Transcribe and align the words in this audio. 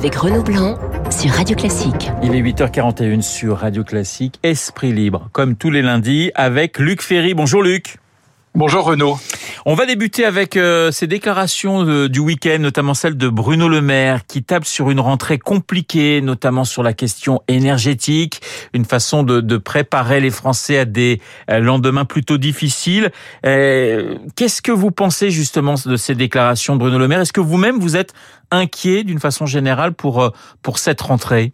avec 0.00 0.14
Renaud 0.14 0.42
Blanc 0.42 0.78
sur 1.10 1.30
Radio 1.30 1.54
Classique. 1.54 2.10
Il 2.22 2.34
est 2.34 2.40
8h41 2.40 3.20
sur 3.20 3.58
Radio 3.58 3.84
Classique. 3.84 4.40
Esprit 4.42 4.94
libre, 4.94 5.28
comme 5.32 5.56
tous 5.56 5.70
les 5.70 5.82
lundis, 5.82 6.30
avec 6.34 6.78
Luc 6.78 7.02
Ferry. 7.02 7.34
Bonjour 7.34 7.62
Luc. 7.62 7.99
Bonjour 8.56 8.84
Renaud. 8.84 9.16
On 9.64 9.74
va 9.74 9.86
débuter 9.86 10.24
avec 10.24 10.56
euh, 10.56 10.90
ces 10.90 11.06
déclarations 11.06 11.84
de, 11.84 12.08
du 12.08 12.18
week-end, 12.18 12.58
notamment 12.58 12.94
celle 12.94 13.16
de 13.16 13.28
Bruno 13.28 13.68
Le 13.68 13.80
Maire, 13.80 14.26
qui 14.26 14.42
tape 14.42 14.64
sur 14.64 14.90
une 14.90 14.98
rentrée 14.98 15.38
compliquée, 15.38 16.20
notamment 16.20 16.64
sur 16.64 16.82
la 16.82 16.92
question 16.92 17.42
énergétique, 17.46 18.40
une 18.72 18.84
façon 18.84 19.22
de, 19.22 19.40
de 19.40 19.56
préparer 19.56 20.20
les 20.20 20.30
Français 20.30 20.78
à 20.78 20.84
des 20.84 21.20
euh, 21.48 21.60
lendemains 21.60 22.04
plutôt 22.04 22.38
difficiles. 22.38 23.12
Euh, 23.46 24.16
Qu'est-ce 24.34 24.62
que 24.62 24.72
vous 24.72 24.90
pensez 24.90 25.30
justement 25.30 25.74
de 25.86 25.96
ces 25.96 26.16
déclarations 26.16 26.74
Bruno 26.74 26.98
Le 26.98 27.06
Maire? 27.06 27.20
Est-ce 27.20 27.32
que 27.32 27.40
vous-même 27.40 27.78
vous 27.78 27.96
êtes 27.96 28.14
inquiet 28.50 29.04
d'une 29.04 29.20
façon 29.20 29.46
générale 29.46 29.92
pour 29.92 30.22
euh, 30.22 30.30
pour 30.62 30.78
cette 30.78 31.00
rentrée? 31.00 31.52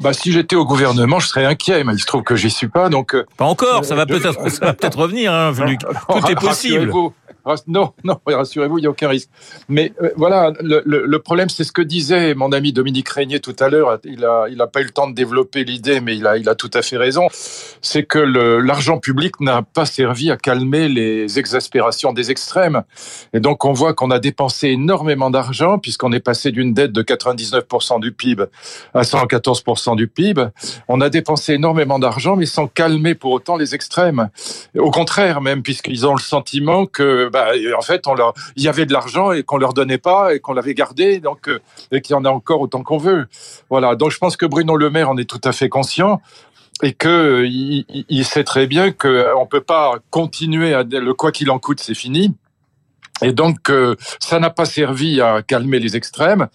Bah, 0.00 0.12
si 0.12 0.32
j'étais 0.32 0.56
au 0.56 0.64
gouvernement, 0.64 1.18
je 1.18 1.28
serais 1.28 1.44
inquiet, 1.44 1.84
mais 1.84 1.94
il 1.94 2.00
se 2.00 2.06
trouve 2.06 2.22
que 2.22 2.36
j'y 2.36 2.50
suis 2.50 2.68
pas, 2.68 2.88
donc. 2.88 3.16
Pas 3.36 3.44
encore. 3.44 3.84
Ça 3.84 3.94
va 3.94 4.06
peut-être, 4.06 4.42
peut-être 4.76 4.98
revenir, 4.98 5.32
hein, 5.32 5.52
Luc. 5.66 5.80
Tout 6.08 6.30
est 6.30 6.34
possible. 6.34 6.92
Non, 7.66 7.92
non, 8.04 8.18
rassurez-vous, 8.26 8.78
il 8.78 8.82
n'y 8.82 8.86
a 8.86 8.90
aucun 8.90 9.08
risque. 9.08 9.30
Mais 9.68 9.92
euh, 10.02 10.10
voilà, 10.16 10.52
le, 10.60 10.82
le, 10.84 11.06
le 11.06 11.18
problème, 11.18 11.48
c'est 11.48 11.64
ce 11.64 11.72
que 11.72 11.82
disait 11.82 12.34
mon 12.34 12.52
ami 12.52 12.72
Dominique 12.72 13.08
Régnier 13.08 13.40
tout 13.40 13.56
à 13.58 13.68
l'heure. 13.68 13.98
Il 14.04 14.24
a, 14.24 14.46
il 14.50 14.60
a 14.60 14.66
pas 14.66 14.80
eu 14.80 14.84
le 14.84 14.90
temps 14.90 15.08
de 15.08 15.14
développer 15.14 15.64
l'idée, 15.64 16.00
mais 16.00 16.16
il 16.16 16.26
a, 16.26 16.36
il 16.36 16.48
a 16.48 16.54
tout 16.54 16.70
à 16.74 16.82
fait 16.82 16.96
raison. 16.96 17.28
C'est 17.80 18.04
que 18.04 18.18
l'argent 18.18 18.98
public 18.98 19.40
n'a 19.40 19.62
pas 19.62 19.86
servi 19.86 20.30
à 20.30 20.36
calmer 20.36 20.88
les 20.88 21.38
exaspérations 21.38 22.12
des 22.12 22.30
extrêmes. 22.30 22.82
Et 23.32 23.40
donc, 23.40 23.64
on 23.64 23.72
voit 23.72 23.94
qu'on 23.94 24.10
a 24.10 24.18
dépensé 24.18 24.68
énormément 24.68 25.30
d'argent, 25.30 25.78
puisqu'on 25.78 26.12
est 26.12 26.20
passé 26.20 26.50
d'une 26.50 26.74
dette 26.74 26.92
de 26.92 27.02
99% 27.02 28.00
du 28.00 28.12
PIB 28.12 28.44
à 28.94 29.02
114% 29.02 29.67
du 29.96 30.08
PIB. 30.08 30.46
On 30.88 31.00
a 31.00 31.10
dépensé 31.10 31.54
énormément 31.54 31.98
d'argent, 31.98 32.36
mais 32.36 32.46
sans 32.46 32.66
calmer 32.66 33.14
pour 33.14 33.32
autant 33.32 33.56
les 33.56 33.74
extrêmes. 33.74 34.30
Au 34.76 34.90
contraire, 34.90 35.40
même, 35.40 35.62
puisqu'ils 35.62 36.06
ont 36.06 36.14
le 36.14 36.20
sentiment 36.20 36.86
que, 36.86 37.28
bah, 37.28 37.48
en 37.76 37.82
fait, 37.82 38.06
on 38.06 38.14
leur, 38.14 38.32
il 38.56 38.62
y 38.62 38.68
avait 38.68 38.86
de 38.86 38.92
l'argent 38.92 39.32
et 39.32 39.42
qu'on 39.42 39.58
leur 39.58 39.74
donnait 39.74 39.98
pas 39.98 40.34
et 40.34 40.40
qu'on 40.40 40.54
l'avait 40.54 40.74
gardé, 40.74 41.20
donc 41.20 41.48
euh, 41.48 41.60
et 41.92 42.00
qu'il 42.00 42.14
y 42.14 42.16
en 42.16 42.24
a 42.24 42.30
encore 42.30 42.60
autant 42.60 42.82
qu'on 42.82 42.98
veut. 42.98 43.26
Voilà. 43.68 43.94
Donc, 43.94 44.10
je 44.10 44.18
pense 44.18 44.36
que 44.36 44.46
Bruno 44.46 44.76
Le 44.76 44.90
Maire 44.90 45.10
en 45.10 45.16
est 45.18 45.28
tout 45.28 45.40
à 45.44 45.52
fait 45.52 45.68
conscient 45.68 46.20
et 46.82 46.92
que 46.92 47.44
il, 47.44 47.84
il 48.08 48.24
sait 48.24 48.44
très 48.44 48.66
bien 48.66 48.92
qu'on 48.92 49.46
peut 49.50 49.60
pas 49.60 49.96
continuer 50.10 50.74
à 50.74 50.82
le 50.82 51.12
quoi 51.12 51.32
qu'il 51.32 51.50
en 51.50 51.58
coûte, 51.58 51.80
c'est 51.80 51.94
fini. 51.94 52.34
Et 53.22 53.32
donc, 53.32 53.70
euh, 53.70 53.96
ça 54.20 54.38
n'a 54.38 54.50
pas 54.50 54.64
servi 54.64 55.20
à 55.20 55.42
calmer 55.42 55.78
les 55.78 55.96
extrêmes. 55.96 56.48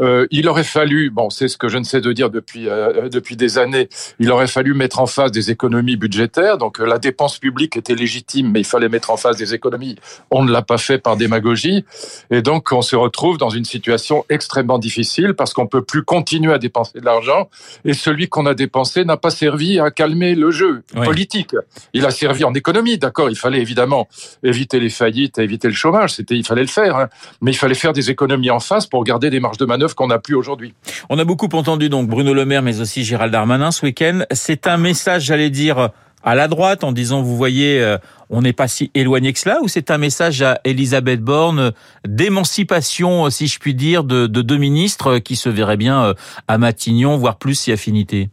Euh, 0.00 0.26
il 0.30 0.48
aurait 0.48 0.64
fallu, 0.64 1.10
bon, 1.10 1.30
c'est 1.30 1.48
ce 1.48 1.56
que 1.56 1.68
je 1.68 1.78
ne 1.78 1.84
sais 1.84 2.00
de 2.00 2.12
dire 2.12 2.30
depuis 2.30 2.68
euh, 2.68 3.08
depuis 3.08 3.36
des 3.36 3.58
années, 3.58 3.88
il 4.18 4.30
aurait 4.30 4.46
fallu 4.46 4.74
mettre 4.74 5.00
en 5.00 5.06
face 5.06 5.30
des 5.32 5.50
économies 5.50 5.96
budgétaires. 5.96 6.58
Donc, 6.58 6.80
euh, 6.80 6.84
la 6.84 6.98
dépense 6.98 7.38
publique 7.38 7.76
était 7.76 7.94
légitime, 7.94 8.50
mais 8.50 8.60
il 8.60 8.64
fallait 8.64 8.88
mettre 8.88 9.10
en 9.10 9.16
face 9.16 9.36
des 9.36 9.54
économies. 9.54 9.96
On 10.30 10.44
ne 10.44 10.52
l'a 10.52 10.62
pas 10.62 10.78
fait 10.78 10.98
par 10.98 11.16
démagogie, 11.16 11.84
et 12.30 12.42
donc 12.42 12.72
on 12.72 12.82
se 12.82 12.96
retrouve 12.96 13.38
dans 13.38 13.50
une 13.50 13.64
situation 13.64 14.24
extrêmement 14.28 14.78
difficile 14.78 15.34
parce 15.34 15.52
qu'on 15.52 15.66
peut 15.66 15.82
plus 15.82 16.02
continuer 16.02 16.52
à 16.52 16.58
dépenser 16.58 17.00
de 17.00 17.04
l'argent, 17.04 17.48
et 17.84 17.92
celui 17.92 18.28
qu'on 18.28 18.46
a 18.46 18.54
dépensé 18.54 19.04
n'a 19.04 19.16
pas 19.16 19.30
servi 19.30 19.80
à 19.80 19.90
calmer 19.90 20.34
le 20.34 20.50
jeu 20.50 20.82
oui. 20.94 21.04
politique. 21.04 21.54
Il 21.92 22.06
a 22.06 22.10
servi 22.10 22.44
en 22.44 22.54
économie, 22.54 22.98
d'accord. 22.98 23.30
Il 23.30 23.36
fallait 23.36 23.60
évidemment 23.60 24.08
éviter 24.42 24.80
les 24.80 24.90
faillites, 24.90 25.38
éviter 25.38 25.68
le 25.68 25.74
chômage 25.74 26.09
c'était, 26.10 26.36
il 26.36 26.46
fallait 26.46 26.62
le 26.62 26.68
faire, 26.68 26.96
hein. 26.96 27.08
mais 27.40 27.52
il 27.52 27.56
fallait 27.56 27.74
faire 27.74 27.92
des 27.92 28.10
économies 28.10 28.50
en 28.50 28.60
face 28.60 28.86
pour 28.86 29.04
garder 29.04 29.30
des 29.30 29.40
marges 29.40 29.58
de 29.58 29.64
manœuvre 29.64 29.94
qu'on 29.94 30.08
n'a 30.08 30.18
plus 30.18 30.34
aujourd'hui. 30.34 30.74
On 31.08 31.18
a 31.18 31.24
beaucoup 31.24 31.48
entendu 31.52 31.88
donc 31.88 32.08
Bruno 32.08 32.34
Le 32.34 32.44
Maire, 32.44 32.62
mais 32.62 32.80
aussi 32.80 33.04
Gérald 33.04 33.32
Darmanin 33.32 33.70
ce 33.70 33.86
week-end. 33.86 34.20
C'est 34.32 34.66
un 34.66 34.76
message, 34.76 35.24
j'allais 35.24 35.50
dire, 35.50 35.90
à 36.22 36.34
la 36.34 36.48
droite 36.48 36.84
en 36.84 36.92
disant, 36.92 37.22
vous 37.22 37.36
voyez, 37.36 37.80
euh, 37.80 37.96
on 38.28 38.42
n'est 38.42 38.52
pas 38.52 38.68
si 38.68 38.90
éloigné 38.94 39.32
que 39.32 39.38
cela, 39.38 39.58
ou 39.62 39.68
c'est 39.68 39.90
un 39.90 39.98
message 39.98 40.42
à 40.42 40.60
Elisabeth 40.64 41.20
Borne 41.20 41.72
d'émancipation, 42.06 43.30
si 43.30 43.46
je 43.46 43.58
puis 43.58 43.74
dire, 43.74 44.04
de, 44.04 44.26
de 44.26 44.42
deux 44.42 44.58
ministres 44.58 45.18
qui 45.18 45.36
se 45.36 45.48
verraient 45.48 45.76
bien 45.76 46.04
euh, 46.04 46.14
à 46.48 46.58
Matignon, 46.58 47.16
voire 47.16 47.36
plus 47.36 47.54
si 47.54 47.72
affinité? 47.72 48.28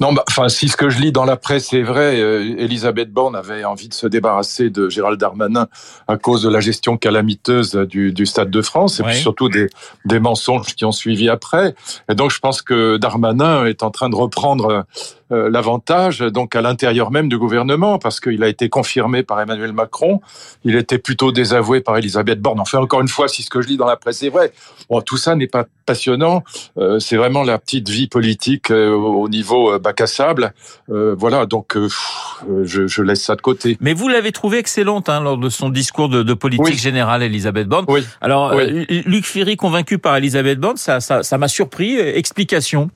Non, 0.00 0.12
bah, 0.12 0.24
enfin, 0.28 0.48
si 0.48 0.68
ce 0.68 0.76
que 0.76 0.90
je 0.90 1.00
lis 1.00 1.12
dans 1.12 1.24
la 1.24 1.36
presse 1.36 1.72
est 1.72 1.82
vrai, 1.82 2.20
euh, 2.20 2.56
Elisabeth 2.58 3.10
Borne 3.10 3.36
avait 3.36 3.64
envie 3.64 3.88
de 3.88 3.94
se 3.94 4.06
débarrasser 4.06 4.70
de 4.70 4.88
Gérald 4.88 5.18
Darmanin 5.18 5.68
à 6.08 6.16
cause 6.16 6.42
de 6.42 6.48
la 6.48 6.60
gestion 6.60 6.96
calamiteuse 6.96 7.74
du, 7.74 8.12
du 8.12 8.26
Stade 8.26 8.50
de 8.50 8.62
France 8.62 9.00
et 9.00 9.02
ouais. 9.02 9.12
puis 9.12 9.20
surtout 9.20 9.48
des, 9.48 9.68
des 10.04 10.20
mensonges 10.20 10.74
qui 10.74 10.84
ont 10.84 10.92
suivi 10.92 11.28
après. 11.28 11.74
Et 12.10 12.14
donc, 12.14 12.30
je 12.30 12.38
pense 12.38 12.62
que 12.62 12.96
Darmanin 12.96 13.66
est 13.66 13.82
en 13.82 13.90
train 13.90 14.08
de 14.08 14.16
reprendre 14.16 14.86
l'avantage 15.30 16.20
donc 16.20 16.54
à 16.54 16.60
l'intérieur 16.60 17.10
même 17.10 17.28
du 17.28 17.38
gouvernement 17.38 17.98
parce 17.98 18.20
qu'il 18.20 18.42
a 18.42 18.48
été 18.48 18.68
confirmé 18.68 19.22
par 19.22 19.40
Emmanuel 19.40 19.72
Macron, 19.72 20.20
il 20.64 20.76
était 20.76 20.98
plutôt 20.98 21.32
désavoué 21.32 21.80
par 21.80 21.96
Elisabeth 21.96 22.40
Borne. 22.40 22.60
Enfin, 22.60 22.78
encore 22.78 23.00
une 23.00 23.08
fois, 23.08 23.28
si 23.28 23.42
ce 23.42 23.50
que 23.50 23.60
je 23.60 23.68
lis 23.68 23.76
dans 23.76 23.86
la 23.86 23.96
presse 23.96 24.22
est 24.22 24.28
vrai, 24.28 24.52
bon, 24.88 25.00
tout 25.00 25.16
ça 25.16 25.34
n'est 25.34 25.46
pas 25.46 25.66
passionnant. 25.84 26.42
Euh, 26.78 26.98
c'est 26.98 27.16
vraiment 27.16 27.42
la 27.42 27.58
petite 27.58 27.88
vie 27.88 28.08
politique 28.08 28.70
euh, 28.70 28.90
au 28.90 29.28
niveau 29.28 29.72
euh, 29.72 29.78
bac 29.78 30.00
à 30.00 30.06
sable. 30.06 30.52
Euh, 30.90 31.14
voilà, 31.16 31.46
donc 31.46 31.76
euh, 31.76 31.88
je, 32.64 32.86
je, 32.86 33.02
laisse 33.02 33.22
ça 33.22 33.36
de 33.36 33.40
côté. 33.40 33.76
Mais 33.80 33.94
vous 33.94 34.08
l'avez 34.08 34.32
trouvé 34.32 34.58
excellente 34.58 35.08
hein, 35.08 35.20
lors 35.20 35.38
de 35.38 35.48
son 35.48 35.68
discours 35.68 36.08
de, 36.08 36.22
de 36.22 36.34
politique 36.34 36.66
oui. 36.66 36.78
générale, 36.78 37.22
Elisabeth 37.22 37.68
Borne. 37.68 37.86
Oui. 37.88 38.02
Alors, 38.20 38.54
oui. 38.54 38.86
Luc 39.06 39.24
Ferry 39.24 39.56
convaincu 39.56 39.98
par 39.98 40.16
Elisabeth 40.16 40.58
Borne, 40.58 40.76
ça 40.76 40.94
m'a 40.94 41.00
ça, 41.00 41.22
ça 41.22 41.48
surpris. 41.48 41.96
Explication. 41.96 42.90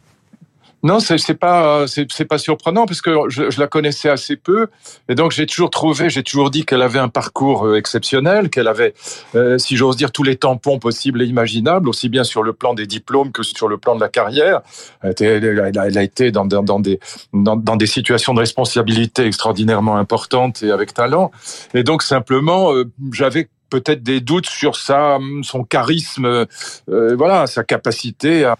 Non, 0.82 0.98
c'est 1.00 1.34
pas 1.34 1.86
c'est 1.86 2.24
pas 2.24 2.38
surprenant 2.38 2.86
parce 2.86 3.02
que 3.02 3.28
je, 3.28 3.60
la 3.60 3.66
connaissais 3.66 4.08
assez 4.08 4.36
peu 4.36 4.68
et 5.08 5.14
donc 5.14 5.32
j'ai 5.32 5.46
toujours 5.46 5.70
trouvé, 5.70 6.08
j'ai 6.08 6.22
toujours 6.22 6.50
dit 6.50 6.64
qu'elle 6.64 6.80
avait 6.80 6.98
un 6.98 7.08
parcours 7.08 7.66
euh, 7.66 7.76
exceptionnel, 7.76 8.48
qu'elle 8.48 8.68
avait, 8.68 8.94
euh, 9.34 9.58
si 9.58 9.76
j'ose 9.76 9.96
dire, 9.96 10.10
tous 10.10 10.22
les 10.22 10.36
tampons 10.36 10.78
possibles 10.78 11.20
et 11.22 11.26
imaginables, 11.26 11.88
aussi 11.88 12.08
bien 12.08 12.24
sur 12.24 12.42
le 12.42 12.54
plan 12.54 12.72
des 12.72 12.86
diplômes 12.86 13.30
que 13.30 13.42
sur 13.42 13.68
le 13.68 13.76
plan 13.76 13.94
de 13.94 14.00
la 14.00 14.08
carrière. 14.08 14.62
Elle, 15.02 15.98
a, 15.98 16.02
été 16.02 16.30
dans, 16.30 16.46
dans, 16.46 16.80
des 16.80 16.98
dans, 17.32 17.56
des 17.56 17.86
situations 17.86 18.32
de 18.32 18.41
responsabilité 18.41 19.26
extraordinairement 19.26 19.97
importantes 19.97 20.62
et 20.62 20.70
avec 20.70 20.94
talent. 20.94 21.30
Et 21.74 21.82
donc 21.82 22.02
simplement, 22.02 22.72
euh, 22.72 22.91
j'avais 23.12 23.48
peut-être 23.70 24.03
des 24.03 24.20
doutes 24.20 24.47
sur 24.47 24.76
sa, 24.76 25.19
son 25.42 25.64
charisme, 25.64 26.47
euh, 26.88 27.14
voilà, 27.16 27.47
sa 27.47 27.64
capacité 27.64 28.44
à, 28.44 28.56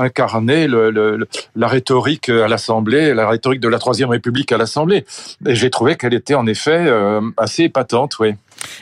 incarner 0.00 0.68
la 0.68 1.68
rhétorique 1.68 2.28
à 2.28 2.48
l'Assemblée, 2.48 3.14
la 3.14 3.28
rhétorique 3.28 3.60
de 3.60 3.68
la 3.68 3.78
Troisième 3.78 4.10
République 4.10 4.52
à 4.52 4.58
l'Assemblée. 4.58 5.04
Et 5.46 5.54
j'ai 5.54 5.70
trouvé 5.70 5.96
qu'elle 5.96 6.14
était 6.14 6.34
en 6.34 6.46
effet 6.46 6.84
euh, 6.86 7.20
assez 7.36 7.64
épatante, 7.64 8.18
oui. 8.18 8.34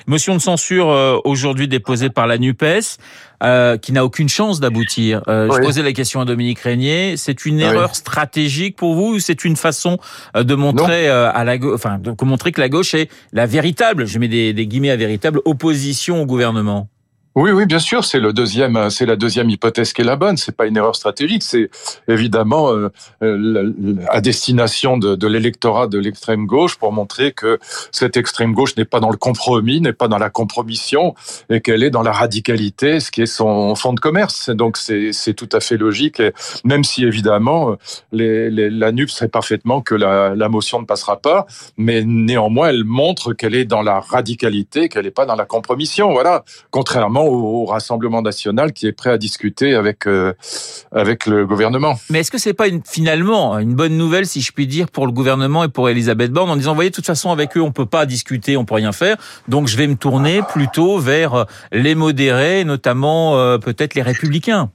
Motion 0.06 0.34
de 0.34 0.40
censure 0.40 0.90
euh, 0.90 1.18
aujourd'hui 1.24 1.68
déposée 1.68 2.10
par 2.10 2.26
la 2.26 2.38
NUPES, 2.38 2.98
euh, 3.42 3.76
qui 3.76 3.92
n'a 3.92 4.04
aucune 4.04 4.28
chance 4.28 4.60
d'aboutir. 4.60 5.22
Euh, 5.26 5.48
oui. 5.50 5.56
Je 5.56 5.62
posais 5.62 5.82
la 5.82 5.92
question 5.92 6.20
à 6.20 6.24
Dominique 6.24 6.60
Régnier. 6.60 7.16
C'est 7.16 7.44
une 7.44 7.58
erreur 7.58 7.96
stratégique 7.96 8.76
pour 8.76 8.94
vous 8.94 9.14
ou 9.14 9.18
c'est 9.18 9.44
une 9.44 9.56
façon 9.56 9.98
euh, 10.36 10.44
de 10.44 10.54
montrer 10.54 11.08
non. 11.08 11.14
à 11.34 11.42
la 11.42 11.56
enfin 11.74 11.98
de 11.98 12.14
montrer 12.24 12.52
que 12.52 12.60
la 12.60 12.68
gauche 12.68 12.94
est 12.94 13.10
la 13.32 13.46
véritable, 13.46 14.06
je 14.06 14.18
mets 14.20 14.28
des, 14.28 14.52
des 14.52 14.66
guillemets 14.68 14.90
à 14.90 14.96
véritable 14.96 15.40
opposition 15.44 16.22
au 16.22 16.26
gouvernement? 16.26 16.88
Oui, 17.34 17.50
oui, 17.50 17.64
bien 17.64 17.78
sûr, 17.78 18.04
c'est 18.04 18.20
le 18.20 18.34
deuxième, 18.34 18.90
c'est 18.90 19.06
la 19.06 19.16
deuxième 19.16 19.48
hypothèse 19.48 19.94
qui 19.94 20.02
est 20.02 20.04
la 20.04 20.16
bonne. 20.16 20.36
C'est 20.36 20.54
pas 20.54 20.66
une 20.66 20.76
erreur 20.76 20.94
stratégique, 20.94 21.42
c'est 21.42 21.70
évidemment 22.06 22.70
euh, 23.22 24.04
à 24.10 24.20
destination 24.20 24.98
de, 24.98 25.26
l'électorat 25.26 25.86
de 25.86 25.98
l'extrême 25.98 26.44
gauche 26.44 26.76
pour 26.76 26.92
montrer 26.92 27.32
que 27.32 27.58
cette 27.90 28.18
extrême 28.18 28.52
gauche 28.52 28.76
n'est 28.76 28.84
pas 28.84 29.00
dans 29.00 29.08
le 29.08 29.16
compromis, 29.16 29.80
n'est 29.80 29.94
pas 29.94 30.08
dans 30.08 30.18
la 30.18 30.28
compromission 30.28 31.14
et 31.48 31.62
qu'elle 31.62 31.82
est 31.82 31.90
dans 31.90 32.02
la 32.02 32.12
radicalité, 32.12 33.00
ce 33.00 33.10
qui 33.10 33.22
est 33.22 33.26
son 33.26 33.74
fond 33.76 33.94
de 33.94 34.00
commerce. 34.00 34.50
Donc 34.50 34.76
c'est 34.76 35.34
tout 35.34 35.48
à 35.52 35.60
fait 35.60 35.78
logique, 35.78 36.20
même 36.64 36.84
si 36.84 37.02
évidemment 37.02 37.76
la 38.12 38.92
NUP 38.92 39.08
sait 39.08 39.28
parfaitement 39.28 39.80
que 39.80 39.94
la, 39.94 40.34
la 40.34 40.48
motion 40.50 40.82
ne 40.82 40.86
passera 40.86 41.18
pas, 41.18 41.46
mais 41.78 42.02
néanmoins 42.04 42.68
elle 42.68 42.84
montre 42.84 43.32
qu'elle 43.32 43.54
est 43.54 43.64
dans 43.64 43.82
la 43.82 44.00
radicalité, 44.00 44.90
qu'elle 44.90 45.06
n'est 45.06 45.10
pas 45.10 45.24
dans 45.24 45.36
la 45.36 45.46
compromission. 45.46 46.12
Voilà, 46.12 46.44
contrairement 46.70 47.21
au, 47.24 47.64
Rassemblement 47.64 48.22
national 48.22 48.72
qui 48.72 48.86
est 48.86 48.92
prêt 48.92 49.10
à 49.10 49.18
discuter 49.18 49.74
avec 49.74 50.06
euh, 50.06 50.32
avec 50.90 51.26
le 51.26 51.46
gouvernement. 51.46 51.98
Mais 52.10 52.20
est-ce 52.20 52.30
que 52.30 52.38
c'est 52.38 52.52
pas 52.52 52.66
finalement 52.84 53.58
une 53.58 53.74
bonne 53.74 53.96
nouvelle, 53.96 54.26
si 54.26 54.40
je 54.40 54.52
puis 54.52 54.66
dire, 54.66 54.90
pour 54.90 55.06
le 55.06 55.12
gouvernement 55.12 55.64
et 55.64 55.68
pour 55.68 55.88
Elisabeth 55.88 56.32
Borne, 56.32 56.50
en 56.50 56.56
disant, 56.56 56.74
voyez, 56.74 56.90
de 56.90 56.94
toute 56.94 57.06
façon, 57.06 57.30
avec 57.30 57.56
eux, 57.56 57.62
on 57.62 57.72
peut 57.72 57.86
pas 57.86 58.04
discuter, 58.04 58.56
on 58.56 58.64
peut 58.64 58.74
rien 58.74 58.92
faire, 58.92 59.16
donc 59.48 59.68
je 59.68 59.76
vais 59.76 59.86
me 59.86 59.96
tourner 59.96 60.42
plutôt 60.42 60.98
vers 60.98 61.46
les 61.70 61.94
modérés, 61.94 62.64
notamment 62.64 63.38
euh, 63.38 63.58
peut-être 63.58 63.94
les 63.94 64.02
républicains. 64.02 64.70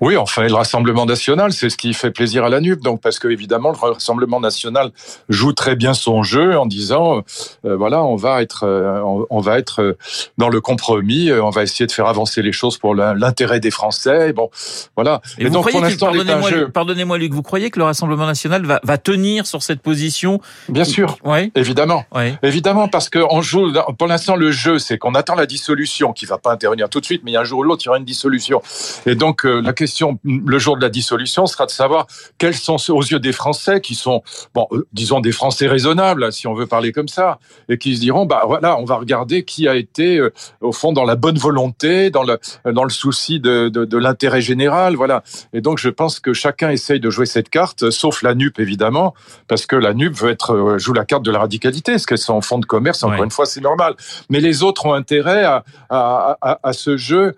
Oui, 0.00 0.16
enfin, 0.16 0.42
le 0.42 0.54
Rassemblement 0.54 1.06
national, 1.06 1.52
c'est 1.52 1.70
ce 1.70 1.76
qui 1.76 1.94
fait 1.94 2.10
plaisir 2.10 2.44
à 2.44 2.48
la 2.48 2.60
NUP. 2.60 2.80
Donc, 2.82 3.00
parce 3.00 3.18
que 3.18 3.28
évidemment, 3.28 3.70
le 3.70 3.76
Rassemblement 3.76 4.40
national 4.40 4.90
joue 5.28 5.52
très 5.52 5.76
bien 5.76 5.94
son 5.94 6.22
jeu 6.22 6.58
en 6.58 6.66
disant, 6.66 7.22
euh, 7.64 7.76
voilà, 7.76 8.02
on 8.02 8.16
va 8.16 8.42
être, 8.42 8.64
euh, 8.64 9.00
on 9.30 9.40
va 9.40 9.58
être 9.58 9.82
euh, 9.82 9.96
dans 10.36 10.48
le 10.48 10.60
compromis, 10.60 11.32
on 11.32 11.50
va 11.50 11.62
essayer 11.62 11.86
de 11.86 11.92
faire 11.92 12.06
avancer 12.06 12.42
les 12.42 12.52
choses 12.52 12.76
pour 12.76 12.94
l'intérêt 12.94 13.60
des 13.60 13.70
Français. 13.70 14.32
Bon, 14.32 14.50
voilà. 14.96 15.20
Et, 15.38 15.48
donc, 15.48 15.70
pour 15.70 15.80
l'instant, 15.80 16.06
pardonnez-moi, 16.06 16.50
pardonnez-moi, 16.72 17.18
Luc, 17.18 17.32
vous 17.32 17.42
croyez 17.42 17.70
que 17.70 17.78
le 17.78 17.84
Rassemblement 17.84 18.26
national 18.26 18.66
va, 18.66 18.80
va 18.82 18.98
tenir 18.98 19.46
sur 19.46 19.62
cette 19.62 19.80
position? 19.80 20.40
Bien 20.68 20.84
sûr, 20.84 21.18
oui. 21.24 21.52
évidemment, 21.54 22.04
oui. 22.14 22.34
évidemment, 22.42 22.88
parce 22.88 23.08
qu'on 23.08 23.42
joue. 23.42 23.72
Pour 23.96 24.08
l'instant, 24.08 24.34
le 24.34 24.50
jeu, 24.50 24.78
c'est 24.78 24.98
qu'on 24.98 25.14
attend 25.14 25.36
la 25.36 25.46
dissolution, 25.46 26.12
qui 26.12 26.26
va 26.26 26.38
pas 26.38 26.50
intervenir 26.50 26.88
tout 26.88 27.00
de 27.00 27.06
suite, 27.06 27.22
mais 27.24 27.36
un 27.36 27.44
jour 27.44 27.60
ou 27.60 27.62
l'autre, 27.62 27.82
il 27.84 27.86
y 27.86 27.88
aura 27.90 27.98
une 27.98 28.04
dissolution. 28.04 28.60
Et 29.06 29.14
donc, 29.14 29.44
la 29.44 29.72
question 29.72 29.83
question 29.84 30.18
le 30.24 30.58
jour 30.58 30.76
de 30.78 30.82
la 30.82 30.88
dissolution 30.88 31.44
sera 31.46 31.66
de 31.66 31.70
savoir 31.70 32.06
quels 32.38 32.54
sont 32.54 32.78
aux 32.88 33.02
yeux 33.02 33.20
des 33.20 33.32
Français 33.32 33.82
qui 33.82 33.94
sont, 33.94 34.22
bon, 34.54 34.66
euh, 34.72 34.86
disons 34.94 35.20
des 35.20 35.34
Français 35.40 35.66
raisonnables, 35.66 36.32
si 36.32 36.46
on 36.46 36.54
veut 36.54 36.66
parler 36.66 36.90
comme 36.90 37.08
ça, 37.18 37.38
et 37.68 37.76
qui 37.76 37.94
se 37.96 38.00
diront, 38.00 38.24
bah 38.24 38.44
voilà, 38.46 38.78
on 38.78 38.86
va 38.86 38.96
regarder 38.96 39.44
qui 39.44 39.68
a 39.68 39.74
été 39.76 40.16
euh, 40.16 40.32
au 40.62 40.72
fond 40.72 40.92
dans 40.92 41.04
la 41.04 41.16
bonne 41.16 41.36
volonté, 41.36 42.08
dans 42.08 42.22
le 42.22 42.38
dans 42.78 42.84
le 42.84 42.94
souci 43.04 43.40
de, 43.40 43.68
de, 43.68 43.84
de 43.84 43.98
l'intérêt 43.98 44.40
général, 44.40 44.96
voilà. 44.96 45.22
Et 45.52 45.60
donc 45.60 45.76
je 45.78 45.90
pense 45.90 46.18
que 46.18 46.32
chacun 46.32 46.70
essaye 46.70 47.00
de 47.00 47.10
jouer 47.10 47.26
cette 47.26 47.50
carte, 47.50 47.90
sauf 47.90 48.22
la 48.22 48.34
NUP 48.34 48.58
évidemment, 48.58 49.12
parce 49.48 49.66
que 49.66 49.76
la 49.76 49.92
NUP 49.92 50.14
veut 50.14 50.30
être 50.30 50.54
euh, 50.54 50.78
joue 50.78 50.94
la 50.94 51.04
carte 51.04 51.24
de 51.28 51.30
la 51.30 51.40
radicalité, 51.40 51.92
parce 51.92 52.06
qu'elles 52.06 52.26
sont 52.30 52.38
en 52.40 52.40
fond 52.40 52.58
de 52.58 52.66
commerce. 52.74 53.02
Encore 53.02 53.24
une 53.24 53.36
fois, 53.38 53.44
c'est 53.44 53.60
normal. 53.60 53.92
Mais 54.30 54.40
les 54.40 54.62
autres 54.62 54.86
ont 54.86 54.94
intérêt 54.94 55.44
à 55.44 55.56
à, 55.90 56.38
à, 56.40 56.58
à 56.62 56.72
ce 56.72 56.96
jeu, 56.96 57.34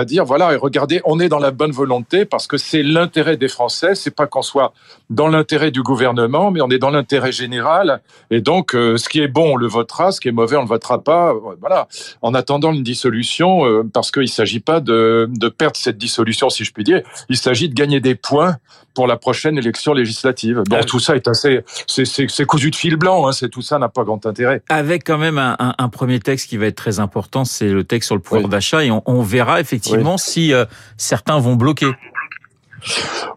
à 0.00 0.04
dire 0.04 0.24
voilà, 0.24 0.52
et 0.52 0.56
regardez, 0.56 1.00
on 1.04 1.18
est 1.18 1.28
dans 1.28 1.40
la 1.48 1.50
bonne 1.50 1.71
volonté 1.72 2.24
parce 2.24 2.46
que 2.46 2.56
c'est 2.56 2.82
l'intérêt 2.82 3.36
des 3.36 3.48
Français. 3.48 3.94
C'est 3.94 4.14
pas 4.14 4.26
qu'on 4.26 4.42
soit 4.42 4.72
dans 5.12 5.28
l'intérêt 5.28 5.70
du 5.70 5.82
gouvernement, 5.82 6.50
mais 6.50 6.60
on 6.62 6.70
est 6.70 6.78
dans 6.78 6.90
l'intérêt 6.90 7.32
général. 7.32 8.00
Et 8.30 8.40
donc, 8.40 8.74
euh, 8.74 8.96
ce 8.96 9.08
qui 9.08 9.20
est 9.20 9.28
bon, 9.28 9.52
on 9.52 9.56
le 9.56 9.66
votera. 9.66 10.10
Ce 10.10 10.20
qui 10.20 10.28
est 10.28 10.32
mauvais, 10.32 10.56
on 10.56 10.62
le 10.62 10.68
votera 10.68 11.02
pas. 11.02 11.34
Voilà. 11.60 11.86
En 12.22 12.34
attendant 12.34 12.72
une 12.72 12.82
dissolution, 12.82 13.66
euh, 13.66 13.82
parce 13.92 14.10
qu'il 14.10 14.28
s'agit 14.28 14.60
pas 14.60 14.80
de, 14.80 15.28
de 15.30 15.48
perdre 15.48 15.76
cette 15.76 15.98
dissolution, 15.98 16.48
si 16.48 16.64
je 16.64 16.72
puis 16.72 16.82
dire. 16.82 17.02
Il 17.28 17.36
s'agit 17.36 17.68
de 17.68 17.74
gagner 17.74 18.00
des 18.00 18.14
points 18.14 18.56
pour 18.94 19.06
la 19.06 19.16
prochaine 19.16 19.58
élection 19.58 19.94
législative. 19.94 20.62
Bon, 20.68 20.80
tout 20.84 21.00
ça 21.00 21.16
est 21.16 21.28
assez, 21.28 21.64
c'est 21.86 22.44
cousu 22.44 22.70
de 22.70 22.76
fil 22.76 22.96
blanc. 22.96 23.26
Hein, 23.26 23.32
c'est 23.32 23.48
tout 23.48 23.62
ça 23.62 23.78
n'a 23.78 23.88
pas 23.88 24.04
grand 24.04 24.24
intérêt. 24.26 24.62
Avec 24.68 25.04
quand 25.04 25.18
même 25.18 25.38
un, 25.38 25.56
un, 25.58 25.74
un, 25.78 25.88
premier 25.88 26.20
texte 26.20 26.48
qui 26.48 26.56
va 26.56 26.66
être 26.66 26.76
très 26.76 27.00
important, 27.00 27.44
c'est 27.44 27.68
le 27.68 27.84
texte 27.84 28.08
sur 28.08 28.16
le 28.16 28.22
pouvoir 28.22 28.48
d'achat, 28.48 28.84
et 28.84 28.90
on, 28.90 29.02
on, 29.06 29.22
verra 29.22 29.60
effectivement 29.60 30.18
si 30.18 30.52
euh, 30.52 30.64
certains 30.96 31.38
vont 31.38 31.54
bloquer. 31.54 31.90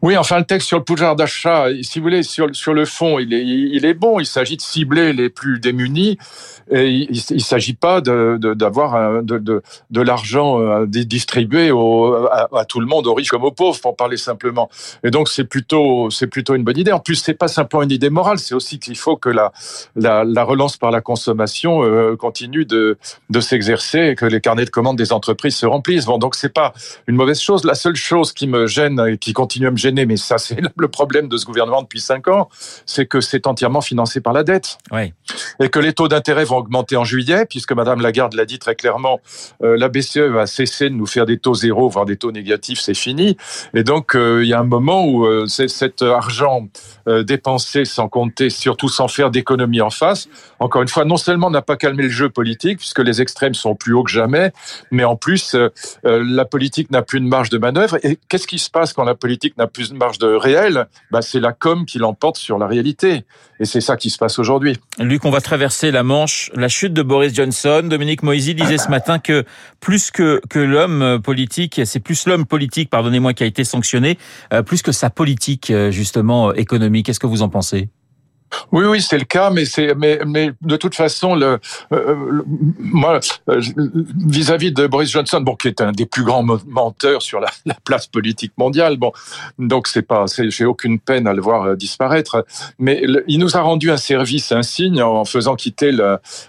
Oui, 0.02 0.18
enfin, 0.18 0.40
le 0.40 0.46
texte 0.46 0.68
sur 0.68 0.78
le 0.78 0.84
pouvoir 0.84 1.16
d'achat, 1.16 1.68
si 1.82 2.00
vous 2.00 2.04
voulez, 2.04 2.24
sur, 2.24 2.48
le 2.48 2.86
fond, 2.86 3.20
il 3.20 3.86
est, 3.86 3.94
bon. 3.94 4.20
Il 4.20 4.26
s'agit 4.26 4.58
de 4.58 4.62
cibler 4.62 5.14
les 5.14 5.30
plus 5.30 5.60
démunis. 5.60 6.18
Et 6.72 6.90
il 6.90 7.22
ne 7.32 7.40
s'agit 7.40 7.76
pas 7.76 8.02
d'avoir 8.02 9.22
de, 9.24 9.62
l'argent 10.02 10.60
euh, 10.60 10.86
distribué 10.88 11.70
à, 11.70 12.66
tout 12.66 12.80
le 12.80 12.88
monde, 12.88 13.06
aux 13.08 13.14
riches 13.14 13.30
comme 13.30 13.44
aux 13.44 13.52
pauvres, 13.52 13.80
pour 13.80 13.96
parler 13.96 14.18
simplement. 14.18 14.70
Et 15.04 15.12
donc, 15.12 15.30
c'est 15.30 15.44
plutôt, 15.44 16.10
une 16.10 16.64
bonne 16.64 16.78
idée. 16.78 16.92
En 16.92 17.00
plus, 17.00 17.16
c'est 17.16 17.36
pas 17.36 17.48
simplement 17.48 17.84
une 17.84 17.92
idée 17.92 18.10
morale, 18.10 18.40
c'est 18.40 18.56
aussi 18.56 18.80
qu'il 18.80 18.98
faut 18.98 19.16
que 19.16 19.30
la, 19.30 19.52
la, 19.96 20.24
la, 20.24 20.44
relance 20.44 20.78
par 20.78 20.92
la 20.92 21.02
consommation 21.02 21.84
euh, 21.84 22.16
continue 22.16 22.66
de, 22.66 22.98
de 23.30 23.40
s'exercer 23.40 24.00
et 24.00 24.16
que 24.16 24.26
les 24.26 24.42
carnets 24.42 24.66
de 24.66 24.70
commandes 24.70 24.98
des 24.98 25.14
entreprises 25.14 25.56
se 25.56 25.66
remplissent. 25.66 26.06
Bon, 26.06 26.18
donc, 26.18 26.36
c'est 26.36 26.54
pas 26.54 26.74
une 27.08 27.16
mauvaise 27.16 27.40
chose. 27.40 27.64
La 27.64 27.76
seule 27.76 27.96
chose 27.96 28.34
qui 28.34 28.48
me 28.48 28.66
gêne 28.66 29.00
et 29.08 29.18
qui 29.18 29.34
continue 29.36 29.68
à 29.68 29.72
me 29.72 29.78
gêner, 29.78 30.08
mais 30.08 30.18
ça, 30.18 30.40
c'est 30.40 30.58
le 30.78 30.88
problème 30.88 31.28
de 31.28 31.38
ce 31.38 31.46
gouvernement 31.46 31.84
depuis 31.84 32.02
cinq 32.02 32.28
ans, 32.28 32.50
c'est 32.88 33.06
que 33.06 33.22
c'est 33.22 33.46
entièrement 33.46 33.82
financé 33.82 34.20
par 34.20 34.34
la 34.34 34.44
dette. 34.44 34.80
Oui. 34.92 35.14
Et 35.60 35.70
que 35.70 35.78
les 35.78 35.94
taux 35.94 36.08
d'intérêt 36.08 36.46
vont 36.46 36.58
augmenter 36.58 36.98
en 36.98 37.04
juillet, 37.04 37.46
puisque 37.46 37.74
Madame 37.74 38.02
Lagarde 38.02 38.34
l'a 38.34 38.46
dit 38.46 38.58
très 38.58 38.74
clairement, 38.74 39.22
euh, 39.64 39.78
la 39.78 39.90
BCE 39.90 40.18
va 40.18 40.48
cesser 40.48 40.90
de 40.90 40.96
nous 40.96 41.06
faire 41.06 41.28
des 41.28 41.38
taux 41.38 41.54
zéro, 41.54 41.88
voire 41.88 42.06
des 42.06 42.18
taux 42.18 42.32
négatifs, 42.32 42.80
c'est 42.80 42.96
fini. 42.96 43.38
Et 43.74 43.84
donc, 43.84 44.16
euh, 44.16 44.44
il 44.44 44.50
y 44.50 44.54
a 44.54 44.60
un 44.60 44.64
moment 44.64 45.06
où 45.06 45.26
euh, 45.26 45.48
cet 45.48 46.02
argent 46.02 46.68
euh, 47.08 47.24
dépensé 47.24 47.86
sans 47.86 48.08
compter, 48.08 48.50
surtout 48.50 48.90
sans 48.90 49.08
faire 49.08 49.32
d'économie 49.32 49.82
en 49.82 49.90
face, 49.90 50.28
encore 50.60 50.82
une 50.82 50.88
fois, 50.88 51.06
non 51.06 51.18
seulement 51.18 51.50
n'a 51.52 51.62
pas 51.62 51.76
calmé 51.76 52.04
le 52.04 52.10
jeu 52.10 52.30
politique, 52.30 52.80
puisque 52.80 53.00
les 53.00 53.22
extrêmes 53.22 53.54
sont 53.54 53.76
plus 53.76 53.94
hauts 53.94 54.04
que 54.04 54.12
jamais, 54.12 54.52
mais 54.92 55.04
en 55.04 55.16
plus, 55.16 55.56
la 56.04 56.46
politique 56.46 56.92
n'a 56.92 57.02
plus 57.02 57.20
de 57.20 57.26
marge 57.26 57.50
de 57.50 57.58
manœuvre. 57.58 57.98
Et 58.04 58.18
qu'est-ce 58.30 58.48
qui 58.48 58.60
se 58.60 58.70
passe 58.70 58.94
quand 58.94 59.04
la 59.04 59.16
politique 59.16 59.25
n'a 59.58 59.68
plus 59.68 59.92
de 59.92 59.98
marge 59.98 60.18
de 60.18 60.28
réel 60.28 60.88
bah, 61.12 61.22
C'est 61.22 61.40
la 61.40 61.54
com 61.54 61.86
qui 61.86 61.98
l'emporte 61.98 62.38
sur 62.38 62.58
la 62.58 62.68
réalité. 62.68 63.26
Et 63.60 63.66
c'est 63.66 63.82
ça 63.82 63.96
qui 63.96 64.10
se 64.10 64.18
passe 64.18 64.40
aujourd'hui. 64.40 64.78
Luc, 65.00 65.26
on 65.26 65.30
va 65.30 65.42
traverser 65.42 65.92
la 65.92 66.04
Manche. 66.04 66.52
La 66.56 66.68
chute 66.68 66.94
de 66.94 67.02
Boris 67.02 67.34
Johnson. 67.34 67.84
Dominique 67.84 68.24
Moisy 68.24 68.56
disait 68.56 68.78
ce 68.78 68.90
matin 68.90 69.20
que 69.20 69.44
plus 69.80 70.12
que, 70.12 70.42
que 70.50 70.60
l'homme 70.60 71.22
politique, 71.22 71.82
c'est 71.86 72.00
plus 72.00 72.26
l'homme 72.26 72.46
politique, 72.46 72.90
pardonnez-moi, 72.90 73.34
qui 73.34 73.44
a 73.44 73.46
été 73.46 73.64
sanctionné, 73.64 74.18
euh, 74.54 74.62
plus 74.62 74.82
que 74.82 74.92
sa 74.92 75.10
politique, 75.10 75.72
euh, 75.72 75.92
justement, 75.92 76.54
économique. 76.54 77.06
Qu'est-ce 77.06 77.20
que 77.20 77.28
vous 77.28 77.42
en 77.42 77.50
pensez? 77.50 77.90
Oui, 78.72 78.86
oui, 78.86 79.02
c'est 79.02 79.18
le 79.18 79.26
cas, 79.26 79.50
mais 79.50 79.66
c'est, 79.66 79.96
mais, 79.96 80.20
mais 80.26 80.52
de 80.62 80.78
toute 80.78 80.96
façon, 80.96 81.36
le, 81.36 81.60
euh, 81.92 82.44
moi, 82.80 83.20
euh, 83.50 83.62
vis-à-vis 84.28 84.72
de 84.72 84.88
Boris 84.88 85.10
Johnson, 85.12 85.42
bon, 85.42 85.56
qui 85.56 85.68
est 85.68 85.82
un 85.82 85.92
des 85.92 86.06
plus 86.06 86.24
grands 86.24 86.44
menteurs 86.44 87.22
sur 87.22 87.40
la, 87.40 87.50
la 87.66 87.76
place 87.84 88.08
politique 88.08 88.54
mondiale, 88.58 88.98
bon, 88.98 89.12
donc 89.60 89.88
c'est 89.88 90.02
pas, 90.02 90.26
j'ai 90.38 90.66
aucune 90.66 91.00
peine 91.00 91.28
à 91.28 91.34
le 91.34 91.42
voir 91.42 91.64
euh, 91.64 91.76
disparaître, 91.76 92.46
mais 92.80 93.04
il 93.28 93.40
nous 93.40 93.58
a 93.58 93.62
rendu 93.62 93.92
un 93.92 93.98
service 93.98 94.52
insigne 94.52 95.02
en 95.02 95.26
faisant 95.26 95.56
quitter 95.56 95.92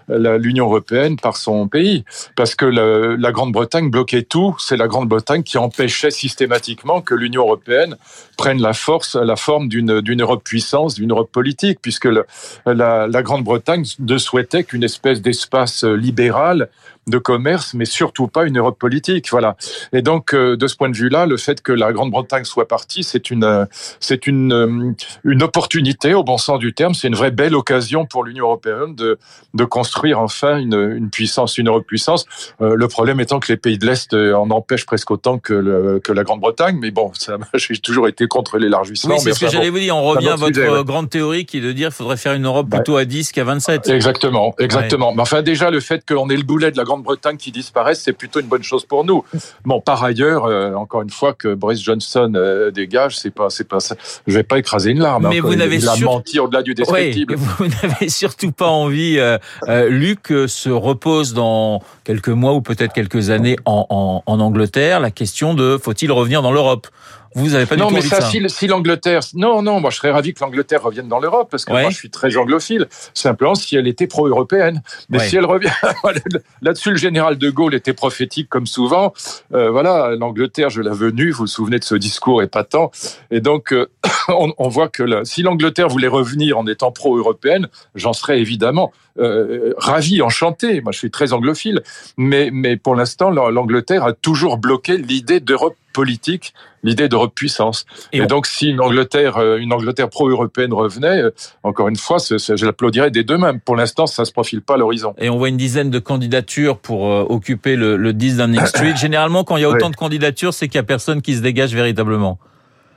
l'Union 0.08 0.66
européenne 0.66 1.16
par 1.16 1.36
son 1.36 1.68
pays, 1.68 2.04
parce 2.36 2.54
que 2.54 2.66
la 2.66 3.32
Grande-Bretagne 3.32 3.90
bloquait 3.90 4.22
tout. 4.22 4.56
C'est 4.58 4.76
la 4.76 4.88
Grande-Bretagne 4.88 5.42
qui 5.42 5.58
empêchait 5.58 6.10
systématiquement 6.10 7.00
que 7.00 7.14
l'Union 7.14 7.42
européenne 7.42 7.96
prenne 8.36 8.60
la 8.60 8.72
force, 8.72 9.16
la 9.16 9.36
forme 9.36 9.68
d'une 9.68 10.20
Europe 10.20 10.44
puissance, 10.44 10.94
d'une 10.94 11.10
Europe 11.10 11.30
politique 11.32 11.78
puisque 11.80 11.95
le, 12.04 12.26
la, 12.66 13.06
la 13.06 13.22
Grande-Bretagne 13.22 13.84
ne 13.98 14.18
souhaitait 14.18 14.64
qu'une 14.64 14.84
espèce 14.84 15.22
d'espace 15.22 15.84
libéral 15.84 16.68
de 17.08 17.18
commerce, 17.18 17.72
mais 17.74 17.84
surtout 17.84 18.26
pas 18.26 18.46
une 18.46 18.58
Europe 18.58 18.78
politique. 18.78 19.30
Voilà. 19.30 19.56
Et 19.92 20.02
donc, 20.02 20.34
euh, 20.34 20.56
de 20.56 20.66
ce 20.66 20.74
point 20.74 20.88
de 20.88 20.96
vue-là, 20.96 21.26
le 21.26 21.36
fait 21.36 21.62
que 21.62 21.70
la 21.70 21.92
Grande-Bretagne 21.92 22.44
soit 22.44 22.66
partie, 22.66 23.04
c'est 23.04 23.30
une, 23.30 23.44
euh, 23.44 23.64
c'est 24.00 24.26
une, 24.26 24.52
euh, 24.52 24.92
une 25.22 25.42
opportunité 25.44 26.14
au 26.14 26.24
bon 26.24 26.36
sens 26.36 26.58
du 26.58 26.74
terme. 26.74 26.94
C'est 26.94 27.06
une 27.06 27.14
vraie 27.14 27.30
belle 27.30 27.54
occasion 27.54 28.06
pour 28.06 28.24
l'Union 28.24 28.46
européenne 28.46 28.96
de, 28.96 29.18
de 29.54 29.64
construire 29.64 30.18
enfin 30.18 30.58
une, 30.58 30.74
une 30.74 31.10
puissance, 31.10 31.58
une 31.58 31.68
Europe 31.68 31.86
puissance. 31.86 32.26
le 32.60 32.88
problème 32.88 33.20
étant 33.20 33.38
que 33.38 33.52
les 33.52 33.56
pays 33.56 33.78
de 33.78 33.86
l'Est 33.86 34.12
en 34.14 34.50
empêchent 34.50 34.86
presque 34.86 35.10
autant 35.10 35.38
que, 35.38 35.54
le, 35.54 36.00
que 36.00 36.12
la 36.12 36.24
Grande-Bretagne. 36.24 36.78
Mais 36.80 36.90
bon, 36.90 37.12
j'ai 37.54 37.78
toujours 37.78 38.08
été 38.08 38.26
contre 38.26 38.58
l'élargissement. 38.58 39.14
Oui, 39.14 39.20
c'est 39.20 39.32
ce 39.32 39.40
que 39.40 39.50
j'allais 39.50 39.70
vous 39.70 39.78
dire. 39.78 39.96
On 39.96 40.02
revient 40.02 40.30
à 40.30 40.36
votre 40.36 40.82
grande 40.82 41.08
théorie 41.08 41.46
qui 41.46 41.58
est 41.58 41.60
de 41.60 41.72
dire 41.72 41.88
qu'il 41.88 41.96
faudrait 41.96 42.16
faire 42.16 42.34
une 42.34 42.46
Europe 42.46 42.68
plutôt 42.68 42.96
à 42.96 43.04
10 43.04 43.30
qu'à 43.30 43.44
27. 43.44 43.88
Exactement, 43.90 44.54
exactement. 44.58 45.10
Ouais. 45.10 45.16
Mais 45.16 45.22
enfin, 45.22 45.42
déjà, 45.42 45.70
le 45.70 45.80
fait 45.80 46.04
qu'on 46.06 46.28
ait 46.30 46.36
le 46.36 46.42
boulet 46.42 46.72
de 46.72 46.76
la 46.76 46.84
Grande 46.84 46.95
bretagne 47.02 47.36
qui 47.36 47.52
disparaissent, 47.52 48.02
c'est 48.02 48.12
plutôt 48.12 48.40
une 48.40 48.46
bonne 48.46 48.62
chose 48.62 48.84
pour 48.84 49.04
nous. 49.04 49.24
Bon, 49.64 49.80
par 49.80 50.02
ailleurs, 50.02 50.44
euh, 50.44 50.74
encore 50.74 51.02
une 51.02 51.10
fois, 51.10 51.32
que 51.34 51.54
Boris 51.54 51.82
Johnson 51.82 52.32
euh, 52.34 52.70
dégage, 52.70 53.18
c'est 53.18 53.30
pas, 53.30 53.50
c'est 53.50 53.68
pas, 53.68 53.78
je 54.26 54.34
vais 54.34 54.42
pas 54.42 54.58
écraser 54.58 54.90
une 54.90 55.00
larme. 55.00 55.28
Mais 55.28 55.38
hein, 55.38 55.42
vous 55.42 55.54
n'avez 55.54 55.80
sur... 55.80 56.10
menti 56.10 56.38
au-delà 56.38 56.62
du 56.62 56.74
descriptible. 56.74 57.36
Oui, 57.36 57.44
vous 57.58 57.86
n'avez 57.86 58.08
surtout 58.08 58.52
pas 58.52 58.68
envie, 58.68 59.18
euh, 59.18 59.38
euh, 59.68 59.88
Luc 59.88 60.32
se 60.46 60.70
repose 60.70 61.34
dans 61.34 61.82
quelques 62.04 62.28
mois 62.28 62.54
ou 62.54 62.60
peut-être 62.60 62.92
quelques 62.92 63.30
années 63.30 63.56
en, 63.64 63.86
en, 63.90 64.22
en 64.24 64.40
Angleterre. 64.40 65.00
La 65.00 65.10
question 65.10 65.54
de 65.54 65.78
faut-il 65.82 66.12
revenir 66.12 66.42
dans 66.42 66.52
l'Europe? 66.52 66.88
Vous 67.36 67.54
avez 67.54 67.66
pas 67.66 67.76
non, 67.76 67.88
du 67.88 67.94
mais 67.94 68.00
tout 68.00 68.08
ça, 68.08 68.22
ça. 68.22 68.30
si, 68.30 68.42
si 68.48 68.66
l'Angleterre, 68.66 69.20
non, 69.34 69.60
non, 69.60 69.78
moi 69.78 69.90
je 69.90 69.96
serais 69.96 70.10
ravi 70.10 70.32
que 70.32 70.40
l'Angleterre 70.42 70.82
revienne 70.82 71.06
dans 71.06 71.18
l'Europe 71.18 71.48
parce 71.50 71.66
que 71.66 71.72
ouais. 71.72 71.82
moi 71.82 71.90
je 71.90 71.96
suis 71.96 72.10
très 72.10 72.34
anglophile. 72.36 72.88
Simplement 73.12 73.54
si 73.54 73.76
elle 73.76 73.86
était 73.86 74.06
pro-européenne, 74.06 74.82
mais 75.10 75.18
ouais. 75.18 75.28
si 75.28 75.36
elle 75.36 75.44
revient, 75.44 75.68
là-dessus 76.62 76.90
le 76.90 76.96
général 76.96 77.36
de 77.36 77.50
Gaulle 77.50 77.74
était 77.74 77.92
prophétique 77.92 78.48
comme 78.48 78.66
souvent. 78.66 79.12
Euh, 79.52 79.70
voilà, 79.70 80.16
l'Angleterre, 80.18 80.70
je 80.70 80.80
l'ai 80.80 80.90
venue. 80.90 81.30
Vous 81.30 81.40
vous 81.40 81.46
souvenez 81.46 81.78
de 81.78 81.84
ce 81.84 81.94
discours 81.94 82.42
épatant. 82.42 82.90
Et 83.30 83.40
donc 83.40 83.72
euh, 83.72 83.86
on, 84.28 84.54
on, 84.56 84.68
voit 84.68 84.88
que 84.88 85.02
là, 85.02 85.20
si 85.24 85.42
l'Angleterre 85.42 85.88
voulait 85.88 86.08
revenir 86.08 86.58
en 86.58 86.66
étant 86.66 86.90
pro-européenne, 86.90 87.68
j'en 87.94 88.14
serais 88.14 88.40
évidemment 88.40 88.92
euh, 89.18 89.72
ravi, 89.78 90.22
enchanté. 90.22 90.80
Moi 90.80 90.92
je 90.92 90.98
suis 90.98 91.10
très 91.10 91.32
anglophile, 91.32 91.82
mais 92.16 92.50
mais 92.52 92.76
pour 92.76 92.94
l'instant 92.94 93.30
l'Angleterre 93.30 94.04
a 94.04 94.12
toujours 94.12 94.58
bloqué 94.58 94.96
l'idée 94.98 95.40
d'Europe 95.40 95.76
politique 95.92 96.52
l'idée 96.82 97.08
d'Europe 97.08 97.34
puissance. 97.34 97.84
Et, 98.12 98.24
donc, 98.26 98.46
si 98.46 98.68
une 98.68 98.80
Angleterre, 98.80 99.38
euh, 99.38 99.58
une 99.58 99.72
Angleterre 99.72 100.08
pro-européenne 100.08 100.72
revenait, 100.72 101.20
euh, 101.20 101.30
encore 101.64 101.88
une 101.88 101.96
fois, 101.96 102.18
je 102.18 102.64
l'applaudirais 102.64 103.10
des 103.10 103.24
deux 103.24 103.38
mêmes. 103.38 103.60
Pour 103.60 103.74
l'instant, 103.74 104.06
ça 104.06 104.24
se 104.24 104.30
profile 104.30 104.62
pas 104.62 104.74
à 104.74 104.76
l'horizon. 104.76 105.12
Et 105.18 105.28
on 105.28 105.36
voit 105.36 105.48
une 105.48 105.56
dizaine 105.56 105.90
de 105.90 105.98
candidatures 105.98 106.78
pour 106.78 107.02
occuper 107.02 107.74
le, 107.74 107.96
le 107.96 108.12
10 108.12 108.36
Downing 108.36 108.66
Street. 108.66 108.94
Généralement, 109.00 109.42
quand 109.42 109.56
il 109.56 109.62
y 109.62 109.64
a 109.64 109.68
autant 109.68 109.90
de 109.90 109.96
candidatures, 109.96 110.54
c'est 110.54 110.68
qu'il 110.68 110.76
y 110.76 110.78
a 110.78 110.84
personne 110.84 111.22
qui 111.22 111.34
se 111.34 111.40
dégage 111.40 111.74
véritablement. 111.74 112.38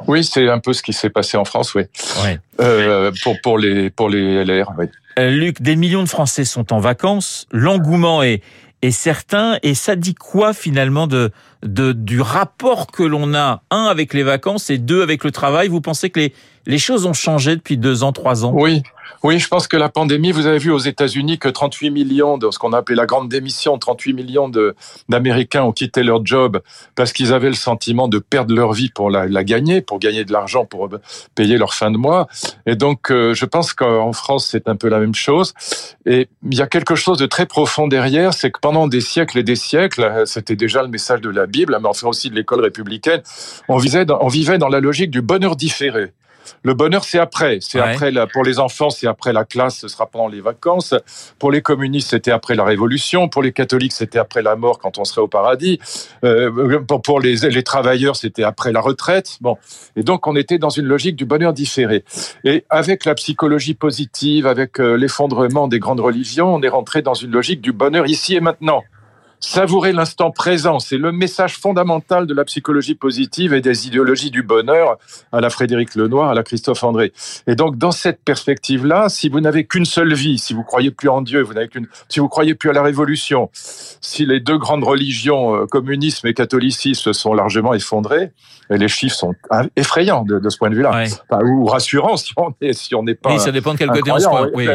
Oui, 0.08 0.24
c'est 0.24 0.50
un 0.50 0.60
peu 0.60 0.74
ce 0.74 0.82
qui 0.82 0.94
s'est 0.94 1.10
passé 1.10 1.38
en 1.38 1.46
France, 1.46 1.75
oui. 1.75 1.84
Euh, 2.60 3.12
pour, 3.24 3.36
pour, 3.41 3.58
les, 3.58 3.89
pour 3.89 4.10
les 4.10 4.44
LR, 4.44 4.72
oui. 4.77 4.86
Luc, 5.18 5.62
des 5.62 5.75
millions 5.75 6.03
de 6.03 6.10
Français 6.10 6.46
sont 6.46 6.72
en 6.72 6.79
vacances. 6.79 7.46
L'engouement 7.51 8.24
est, 8.24 8.41
est 8.82 8.91
certain. 8.91 9.58
Et 9.63 9.74
ça 9.75 9.96
dit 9.96 10.15
quoi 10.15 10.53
finalement 10.53 11.08
de, 11.08 11.32
de 11.63 11.92
du 11.92 12.22
rapport 12.22 12.88
que 12.88 13.04
l'on 13.04 13.34
a, 13.34 13.62
un, 13.72 13.86
avec 13.86 14.13
les 14.13 14.24
vacances 14.24 14.70
et 14.70 14.78
deux, 14.78 15.01
avec 15.01 15.24
le 15.24 15.32
travail 15.32 15.68
Vous 15.68 15.82
pensez 15.82 16.10
que 16.10 16.20
les, 16.20 16.34
les 16.66 16.78
choses 16.78 17.06
ont 17.06 17.13
changé 17.13 17.56
depuis 17.56 17.78
deux 17.78 18.04
ans, 18.04 18.12
trois 18.12 18.46
ans? 18.46 18.51
Oui, 18.54 18.84
oui, 19.24 19.38
je 19.39 19.48
pense 19.48 19.68
que 19.68 19.75
la 19.75 19.89
pandémie, 19.89 20.32
vous 20.32 20.46
avez 20.46 20.60
vu 20.60 20.72
aux 20.72 20.80
États-Unis 20.80 21.39
que 21.39 21.50
38 21.50 21.89
millions 21.89 22.38
de 22.38 22.50
ce 22.51 22.60
qu'on 22.60 22.72
a 22.72 22.78
appelé 22.78 22.96
la 22.96 23.06
grande 23.06 23.28
démission, 23.28 23.78
38 23.78 24.13
millions 24.13 24.51
d'Américains 25.10 25.63
ont 25.63 25.72
quitté 25.72 26.04
leur 26.04 26.25
job 26.25 26.62
parce 26.96 27.12
qu'ils 27.12 27.34
avaient 27.34 27.50
le 27.50 27.56
sentiment 27.56 28.08
de 28.08 28.20
perdre 28.20 28.56
leur 28.56 28.72
vie 28.72 28.89
pour 28.89 29.10
la, 29.10 29.28
gagner, 29.44 29.82
pour 29.82 30.00
gagner 30.00 30.24
de 30.24 30.32
l'argent, 30.32 30.66
pour 30.66 30.89
payer 31.36 31.58
leur 31.58 31.74
fin 31.74 31.92
de 31.92 31.98
mois. 31.98 32.28
Et 32.66 32.75
donc, 32.75 33.12
euh, 33.12 33.34
je 33.34 33.46
pense 33.46 33.74
qu'en 33.74 34.13
France, 34.13 34.48
c'est 34.50 34.70
un 34.70 34.75
peu 34.75 34.88
la 34.88 35.00
même 35.00 35.16
chose. 35.16 35.54
Et 36.06 36.30
il 36.50 36.58
y 36.58 36.62
a 36.62 36.68
quelque 36.68 36.96
chose 36.96 37.18
de 37.18 37.25
très 37.25 37.46
profond 37.46 37.88
derrière, 37.88 38.34
c'est 38.34 38.51
que 38.51 38.60
pendant 38.62 38.88
des 38.88 39.01
siècles 39.01 39.39
et 39.39 39.44
des 39.44 39.56
siècles, 39.56 40.24
c'était 40.25 40.56
déjà 40.56 40.82
le 40.82 40.88
message 40.88 41.22
de 41.22 41.30
la 41.30 41.46
Bible, 41.50 41.77
mais 41.82 41.88
enfin 41.88 42.08
aussi 42.08 42.29
de 42.29 42.36
l'école 42.36 42.62
républicaine, 42.62 43.22
on, 43.68 43.77
visait 43.77 44.06
on 44.10 44.27
vivait 44.27 44.58
dans 44.58 44.70
la 44.70 44.79
logique 44.79 45.12
du 45.12 45.22
bonheur 45.22 45.56
différé. 45.56 46.13
Le 46.63 46.74
bonheur, 46.74 47.03
c'est 47.03 47.20
après. 47.20 47.60
C'est 47.62 47.79
après 47.79 48.12
pour 48.32 48.44
les 48.44 48.60
enfants, 48.60 48.89
c'est 48.89 49.08
après 49.08 49.34
la 49.34 49.46
classe, 49.46 49.79
ce 49.79 49.88
sera 49.88 50.08
pendant 50.08 50.27
les 50.27 50.41
vacances. 50.41 50.94
Pour 51.38 51.51
les 51.51 51.62
communistes, 51.62 52.10
c'était 52.10 52.32
après 52.32 52.56
la 52.56 52.63
Révolution. 52.63 53.29
Pour 53.29 53.44
les 53.44 53.51
catholiques, 53.51 53.94
c'était 53.94 54.20
après 54.20 54.41
la 54.41 54.56
mort, 54.56 54.79
quand 54.79 54.98
on 54.98 55.06
serait 55.06 55.22
au 55.22 55.27
paradis. 55.27 55.79
Euh, 56.24 56.79
pour 57.03 57.20
les, 57.20 57.36
les 57.36 57.63
travailleurs, 57.63 58.15
c'était 58.15 58.44
après 58.44 58.72
la 58.72 58.82
retraite. 58.82 59.38
Bon, 59.41 59.58
et 59.96 60.03
donc 60.03 60.27
on 60.27 60.36
était 60.36 60.58
dans 60.58 60.70
une 60.70 60.86
logique 60.86 61.15
du 61.15 61.25
bonheur 61.25 61.53
différé. 61.53 62.03
Et 62.44 62.65
avec 62.70 63.06
la 63.06 63.15
psychologie 63.15 63.74
positive, 63.74 64.48
avec 64.48 64.79
euh, 64.79 64.96
l'effondrement 64.96 65.68
des 65.68 65.79
grandes 65.79 66.01
religions, 66.01 66.56
on 66.56 66.62
est 66.62 66.70
rentré 66.70 67.01
dans 67.01 67.13
une 67.13 67.32
logique 67.32 67.62
du 67.62 67.72
bonheur 67.72 68.08
ici 68.08 68.36
et 68.36 68.41
maintenant. 68.41 68.84
Savourer 69.41 69.93
l'instant 69.93 70.31
présent, 70.31 70.79
c'est 70.79 70.98
le 70.98 71.13
message 71.13 71.58
fondamental 71.58 72.27
de 72.27 72.34
la 72.34 72.43
psychologie 72.43 72.96
positive 72.96 73.53
et 73.53 73.62
des 73.62 73.88
idéologies 73.88 74.31
du 74.31 74.43
bonheur 74.43 74.98
à 75.31 75.39
la 75.39 75.50
Frédéric 75.50 75.96
Lenoir, 75.96 76.29
à 76.29 76.34
la 76.34 76.43
Christophe 76.43 76.84
André. 76.84 77.13
Et 77.48 77.55
donc, 77.55 77.77
dans 77.77 77.91
cette 77.91 78.22
perspective-là, 78.24 79.08
si 79.08 79.29
vous 79.29 79.39
n'avez 79.39 79.65
qu'une 79.65 79.86
seule 79.86 80.13
vie, 80.13 80.38
si 80.38 80.53
vous 80.53 80.63
croyez 80.63 80.91
plus 80.91 81.08
en 81.08 81.22
Dieu, 81.22 81.41
vous 81.41 81.53
n'avez 81.53 81.69
qu'une, 81.69 81.88
si 82.10 82.19
vous 82.19 82.27
croyez 82.27 82.53
plus 82.53 82.69
à 82.69 82.74
la 82.74 82.84
Révolution, 82.84 83.50
si 83.53 84.25
les 84.25 84.41
deux 84.41 84.58
grandes 84.58 84.84
religions, 84.84 85.55
euh, 85.55 85.65
communisme 85.65 86.27
et 86.27 86.34
catholicisme, 86.34 87.01
se 87.01 87.13
sont 87.13 87.34
largement 87.34 87.74
effondrées, 87.74 88.34
et 88.69 88.77
les 88.77 88.89
chiffres 88.89 89.15
sont 89.15 89.34
effrayants 89.77 90.24
de, 90.24 90.39
de 90.39 90.50
ce 90.50 90.58
point 90.58 90.69
de 90.69 90.75
vue-là, 90.75 91.05
ou 91.46 91.65
rassurants 91.65 92.17
si 92.17 92.34
on 92.36 92.53
est, 92.60 92.74
si 92.74 92.93
on 92.93 93.03
n'est 93.03 93.15
pas. 93.15 93.31
Oui, 93.31 93.39
ça 93.39 93.51
dépend 93.51 93.74
de 93.74 93.79
quel 93.79 93.89
côté 93.89 94.12
on 94.12 94.19
se. 94.19 94.27
Oui. 94.53 94.67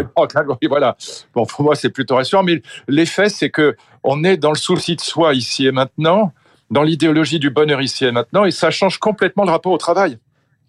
Voilà. 0.69 0.97
Bon, 1.35 1.45
pour 1.45 1.65
moi, 1.65 1.75
c'est 1.75 1.91
plutôt 1.91 2.17
rassurant, 2.17 2.43
mais 2.43 2.63
l'effet, 2.89 3.29
c'est 3.29 3.51
que 3.51 3.77
on 4.05 4.23
est 4.23 4.37
dans 4.37 4.53
le 4.53 4.59
souci 4.59 4.95
de 4.95 5.01
soi 5.01 5.35
ici 5.35 5.67
et 5.67 5.73
maintenant, 5.73 6.33
dans 6.71 6.83
l'idéologie 6.83 7.39
du 7.39 7.51
bonheur 7.51 7.81
ici 7.81 8.05
et 8.05 8.13
maintenant, 8.13 8.45
et 8.45 8.51
ça 8.51 8.71
change 8.71 8.99
complètement 8.99 9.45
le 9.45 9.51
rapport 9.51 9.73
au 9.73 9.79
travail. 9.79 10.19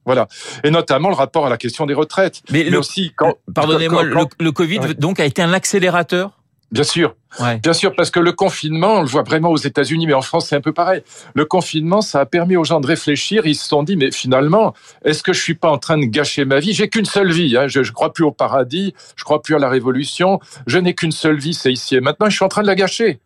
Voilà. 0.05 0.27
Et 0.63 0.71
notamment 0.71 1.09
le 1.09 1.15
rapport 1.15 1.45
à 1.45 1.49
la 1.49 1.57
question 1.57 1.85
des 1.85 1.93
retraites. 1.93 2.41
Mais, 2.51 2.75
aussi 2.75 3.11
quand. 3.15 3.35
Pardonnez-moi, 3.53 4.03
le, 4.03 4.51
Covid 4.51 4.79
donc 4.97 5.19
a 5.19 5.25
été 5.25 5.41
un 5.41 5.51
accélérateur? 5.51 6.43
Bien 6.71 6.83
sûr. 6.83 7.15
Bien 7.61 7.73
sûr, 7.73 7.95
parce 7.95 8.11
que 8.11 8.19
le 8.19 8.31
confinement, 8.31 8.95
on 8.95 9.01
le 9.01 9.07
voit 9.07 9.23
vraiment 9.23 9.49
aux 9.49 9.57
États-Unis, 9.57 10.07
mais 10.07 10.13
en 10.13 10.21
France, 10.21 10.47
c'est 10.47 10.55
un 10.55 10.61
peu 10.61 10.73
pareil. 10.73 11.01
Le 11.33 11.45
confinement, 11.45 12.01
ça 12.01 12.21
a 12.21 12.25
permis 12.25 12.55
aux 12.55 12.63
gens 12.63 12.79
de 12.79 12.87
réfléchir. 12.87 13.45
Ils 13.45 13.55
se 13.55 13.67
sont 13.67 13.83
dit, 13.83 13.95
mais 13.95 14.11
finalement, 14.11 14.73
est-ce 15.03 15.23
que 15.23 15.33
je 15.33 15.41
suis 15.41 15.55
pas 15.55 15.69
en 15.69 15.77
train 15.77 15.97
de 15.97 16.05
gâcher 16.05 16.45
ma 16.45 16.59
vie? 16.59 16.73
J'ai 16.73 16.89
qu'une 16.89 17.05
seule 17.05 17.31
vie. 17.31 17.57
Hein. 17.57 17.67
Je, 17.67 17.79
ne 17.79 17.85
crois 17.85 18.13
plus 18.13 18.23
au 18.23 18.31
paradis. 18.31 18.93
Je 19.15 19.23
crois 19.23 19.41
plus 19.41 19.55
à 19.55 19.59
la 19.59 19.69
révolution. 19.69 20.39
Je 20.67 20.77
n'ai 20.77 20.93
qu'une 20.93 21.11
seule 21.11 21.37
vie, 21.37 21.53
c'est 21.53 21.71
ici 21.71 21.95
et 21.95 22.01
maintenant. 22.01 22.29
je 22.29 22.35
suis 22.35 22.45
en 22.45 22.49
train 22.49 22.61
de 22.61 22.67
la 22.67 22.75
gâcher. 22.75 23.19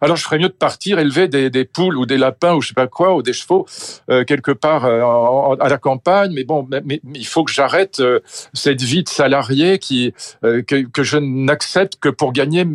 Alors, 0.00 0.16
je 0.16 0.22
ferais 0.22 0.38
mieux 0.38 0.48
de 0.48 0.54
partir 0.54 0.98
élever 0.98 1.28
des, 1.28 1.64
poules 1.64 1.96
ou 1.96 2.06
des 2.06 2.18
lapins 2.18 2.54
ou 2.54 2.62
je 2.62 2.68
sais 2.68 2.74
pas 2.74 2.86
quoi 2.86 3.14
ou 3.14 3.22
des 3.22 3.32
chevaux 3.32 3.66
euh, 4.10 4.24
quelque 4.24 4.52
part 4.52 4.84
euh, 4.84 5.56
à 5.60 5.68
la 5.68 5.78
campagne. 5.78 6.32
Mais 6.32 6.44
bon, 6.44 6.66
mais, 6.70 7.00
il 7.14 7.26
faut 7.26 7.44
que 7.44 7.52
j'arrête 7.52 8.00
euh, 8.00 8.20
cette 8.54 8.82
vie 8.82 9.02
de 9.02 9.08
salarié 9.08 9.78
qui 9.78 10.12
que, 10.42 10.86
que 10.86 11.02
je 11.02 11.18
n'accepte 11.18 11.98
que 12.00 12.08
pour 12.08 12.32
gagner 12.32 12.66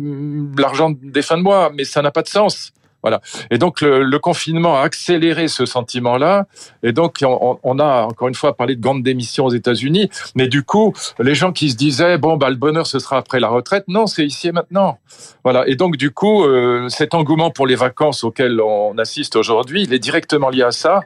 l'argent 0.56 0.75
des 0.90 1.22
fins 1.22 1.38
de 1.38 1.42
mois, 1.42 1.70
mais 1.74 1.84
ça 1.84 2.02
n'a 2.02 2.10
pas 2.10 2.22
de 2.22 2.28
sens. 2.28 2.72
Voilà. 3.06 3.20
Et 3.52 3.58
donc 3.58 3.82
le, 3.82 4.18
confinement 4.18 4.78
a 4.78 4.80
accéléré 4.80 5.46
ce 5.46 5.64
sentiment-là. 5.64 6.46
Et 6.82 6.90
donc 6.90 7.18
on, 7.22 7.78
a 7.78 8.02
encore 8.02 8.26
une 8.26 8.34
fois 8.34 8.56
parlé 8.56 8.74
de 8.74 8.80
grande 8.80 9.04
démission 9.04 9.44
aux 9.44 9.50
États-Unis, 9.50 10.10
mais 10.34 10.48
du 10.48 10.64
coup 10.64 10.92
les 11.20 11.36
gens 11.36 11.52
qui 11.52 11.70
se 11.70 11.76
disaient 11.76 12.18
bon 12.18 12.36
bah 12.36 12.50
le 12.50 12.56
bonheur 12.56 12.84
ce 12.84 12.98
sera 12.98 13.18
après 13.18 13.38
la 13.38 13.46
retraite, 13.46 13.84
non 13.86 14.08
c'est 14.08 14.26
ici 14.26 14.48
et 14.48 14.52
maintenant. 14.52 14.98
Voilà. 15.44 15.68
Et 15.68 15.76
donc 15.76 15.96
du 15.96 16.10
coup 16.10 16.44
euh, 16.44 16.88
cet 16.88 17.14
engouement 17.14 17.52
pour 17.52 17.68
les 17.68 17.76
vacances 17.76 18.24
auquel 18.24 18.60
on 18.60 18.98
assiste 18.98 19.36
aujourd'hui, 19.36 19.84
il 19.84 19.94
est 19.94 20.00
directement 20.00 20.50
lié 20.50 20.64
à 20.64 20.72
ça, 20.72 21.02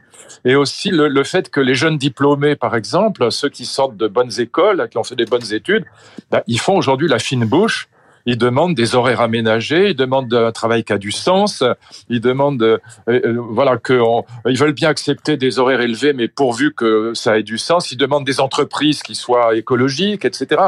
et 0.46 0.54
aussi 0.56 0.88
le, 0.88 1.22
fait 1.24 1.50
que 1.50 1.60
les 1.60 1.74
jeunes 1.74 1.98
diplômés 1.98 2.56
par 2.56 2.76
exemple, 2.76 3.30
ceux 3.30 3.50
qui 3.50 3.66
sortent 3.66 3.98
de 3.98 4.08
bonnes 4.08 4.40
écoles, 4.40 4.88
qui 4.90 4.96
ont 4.96 5.04
fait 5.04 5.16
des 5.16 5.26
bonnes 5.26 5.52
études, 5.52 5.84
bah, 6.30 6.42
ils 6.46 6.60
font 6.60 6.78
aujourd'hui 6.78 7.08
la 7.08 7.18
fine 7.18 7.44
bouche 7.44 7.90
ils 8.26 8.38
demandent 8.38 8.74
des 8.74 8.94
horaires 8.94 9.20
aménagés, 9.20 9.90
ils 9.90 9.96
demandent 9.96 10.32
un 10.32 10.52
travail 10.52 10.84
qui 10.84 10.92
a 10.92 10.98
du 10.98 11.12
sens, 11.12 11.64
ils 12.08 12.20
demandent, 12.20 12.62
euh, 12.62 12.78
euh, 13.08 13.38
voilà, 13.38 13.78
que 13.78 14.00
ils 14.46 14.58
veulent 14.58 14.72
bien 14.72 14.88
accepter 14.88 15.36
des 15.36 15.58
horaires 15.58 15.80
élevés, 15.80 16.12
mais 16.12 16.28
pourvu 16.28 16.72
que 16.74 17.12
ça 17.14 17.38
ait 17.38 17.42
du 17.42 17.58
sens. 17.58 17.92
Ils 17.92 17.96
demandent 17.96 18.26
des 18.26 18.40
entreprises 18.40 19.02
qui 19.02 19.14
soient 19.14 19.56
écologiques, 19.56 20.24
etc. 20.24 20.62